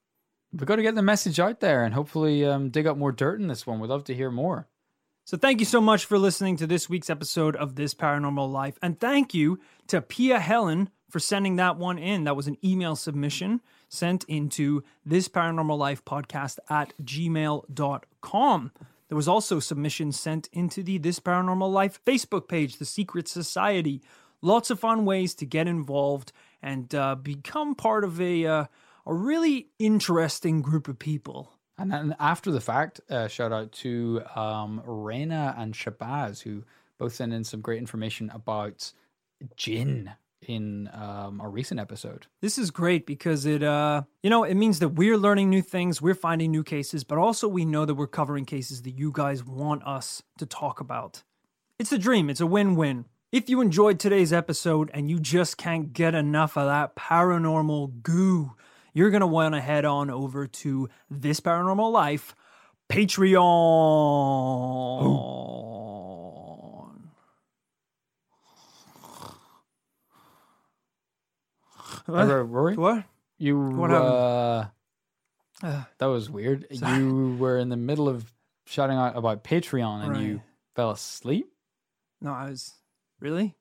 [0.53, 3.41] We've got to get the message out there and hopefully um, dig up more dirt
[3.41, 3.81] in this one.
[3.81, 4.69] We'd love to hear more.
[5.25, 8.77] So thank you so much for listening to this week's episode of This Paranormal Life.
[8.83, 12.25] And thank you to Pia Helen for sending that one in.
[12.25, 18.73] That was an email submission sent into this paranormal life podcast at gmail.com.
[19.09, 24.01] There was also submissions sent into the This Paranormal Life Facebook page, The Secret Society.
[24.41, 26.33] Lots of fun ways to get involved
[26.63, 28.65] and uh, become part of a, uh,
[29.07, 31.53] a really interesting group of people.
[31.79, 36.65] And then after the fact, uh, shout out to um, Rena and Shabazz, who
[36.99, 38.93] both sent in some great information about
[39.57, 40.13] gin
[40.47, 42.27] in um, a recent episode.
[42.41, 46.03] This is great because it uh you know it means that we're learning new things,
[46.03, 49.45] we're finding new cases, but also we know that we're covering cases that you guys
[49.45, 51.23] want us to talk about.
[51.79, 53.07] It's a dream, it's a win-win.
[53.31, 58.53] If you enjoyed today's episode and you just can't get enough of that paranormal goo,
[58.93, 62.35] you're going to want to head on over to This Paranormal Life
[62.91, 63.43] Patreon.
[72.07, 72.25] What?
[72.25, 73.05] Rory, What?
[73.39, 74.67] you What uh,
[75.63, 76.67] Uh, that was weird.
[76.71, 78.33] You were in the middle of
[78.67, 80.43] shouting out about Patreon and you
[80.75, 81.47] fell asleep.
[82.21, 82.75] No, I was
[83.21, 83.55] really.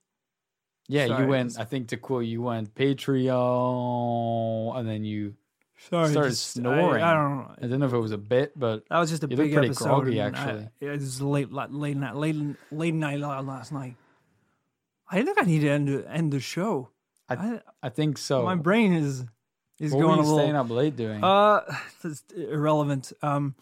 [0.91, 1.57] Yeah, Sorry, you went.
[1.57, 5.35] I think to quote, you went Patreon, and then you
[5.89, 7.01] Sorry, started just- snoring.
[7.01, 7.55] I, don't know.
[7.61, 9.53] I don't know if it was a bit, but That was just a You big
[9.53, 9.85] pretty episode.
[9.85, 10.69] groggy, and I- actually.
[10.81, 12.35] it was late, late, late night, late,
[12.71, 13.95] late night last night.
[15.09, 16.89] I think I need to end the- end the show.
[17.29, 18.43] I, I think so.
[18.43, 19.23] My brain is
[19.79, 20.37] is what going were a you little.
[20.39, 21.23] staying up late doing?
[21.23, 21.61] Uh,
[22.03, 23.13] it's irrelevant.
[23.21, 23.55] Um,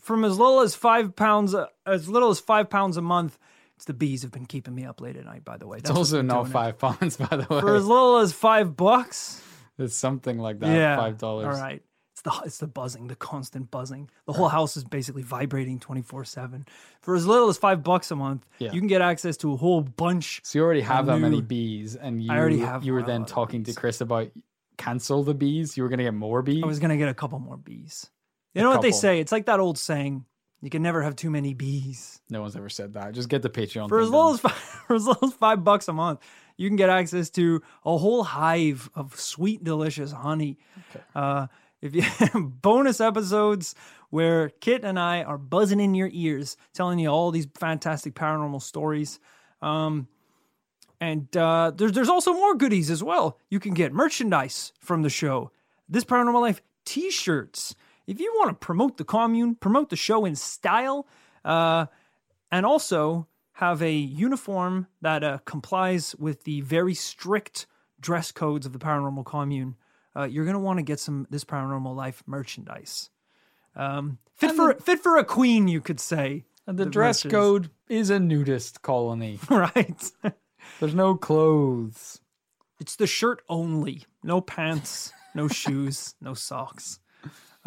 [0.00, 1.54] from as little as five pounds,
[1.86, 3.38] as little as five pounds a month.
[3.78, 5.44] It's the bees have been keeping me up late at night.
[5.44, 7.60] By the way, it's also not five pounds, by the way.
[7.60, 9.40] For as little as five bucks.
[9.78, 10.74] It's something like that.
[10.74, 11.54] yeah, Five dollars.
[11.54, 11.80] All right.
[12.12, 14.10] It's the it's the buzzing, the constant buzzing.
[14.26, 16.66] The whole house is basically vibrating twenty four seven.
[17.02, 18.72] For as little as five bucks a month, Yeah.
[18.72, 20.40] you can get access to a whole bunch.
[20.42, 23.26] So you already have that many bees, and you I already have you were then
[23.26, 23.72] talking to.
[23.74, 24.32] Chris about
[24.76, 25.76] cancel the bees.
[25.76, 26.64] You were going to get more bees.
[26.64, 28.10] I was gonna get a couple more bees.
[28.54, 29.20] You A know what they say?
[29.20, 30.24] It's like that old saying:
[30.60, 32.20] you can never have too many bees.
[32.30, 33.12] no one's ever said that.
[33.12, 33.88] Just get the Patreon.
[33.88, 34.52] For as little as five,
[34.86, 36.20] for as little as five bucks a month,
[36.56, 40.58] you can get access to a whole hive of sweet, delicious honey.
[41.14, 41.46] Uh,
[41.80, 42.02] if you
[42.62, 43.74] bonus episodes
[44.10, 48.62] where Kit and I are buzzing in your ears, telling you all these fantastic paranormal
[48.62, 49.20] stories.
[49.62, 50.08] Um,
[51.00, 53.38] and uh, there's there's also more goodies as well.
[53.50, 55.52] You can get merchandise from the show.
[55.88, 57.74] This Paranormal Life T-shirts.
[58.08, 61.06] If you want to promote the commune, promote the show in style,
[61.44, 61.86] uh,
[62.50, 67.66] and also have a uniform that uh, complies with the very strict
[68.00, 69.76] dress codes of the paranormal commune,
[70.16, 73.10] uh, you're gonna want to get some this paranormal life merchandise.
[73.76, 76.44] Um, fit for fit for a queen, you could say.
[76.66, 79.38] And the, dress code is a nudist colony.
[79.50, 80.12] right?
[80.80, 82.20] There's no clothes.
[82.80, 84.04] It's the shirt only.
[84.22, 87.00] No pants, no shoes, no socks.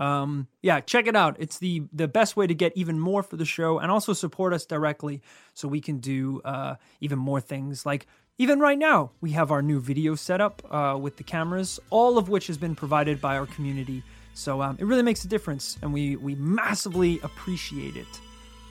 [0.01, 1.35] Um, yeah, check it out.
[1.39, 4.51] It's the the best way to get even more for the show and also support
[4.51, 5.21] us directly
[5.53, 7.85] so we can do uh, even more things.
[7.85, 8.07] Like
[8.39, 12.29] even right now, we have our new video setup uh, with the cameras, all of
[12.29, 14.01] which has been provided by our community.
[14.33, 18.07] So um, it really makes a difference, and we we massively appreciate it.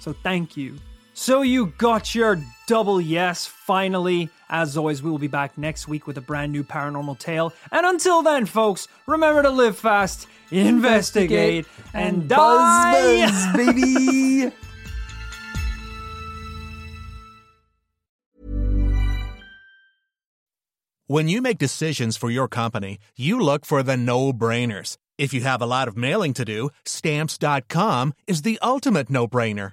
[0.01, 0.79] So thank you.
[1.15, 4.31] So you got your double yes finally.
[4.49, 7.53] As always, we will be back next week with a brand new paranormal tale.
[7.71, 13.53] And until then, folks, remember to live fast, investigate, and, die.
[13.57, 14.53] baby.
[21.07, 24.97] When you make decisions for your company, you look for the no brainers.
[25.19, 29.73] If you have a lot of mailing to do, stamps.com is the ultimate no brainer.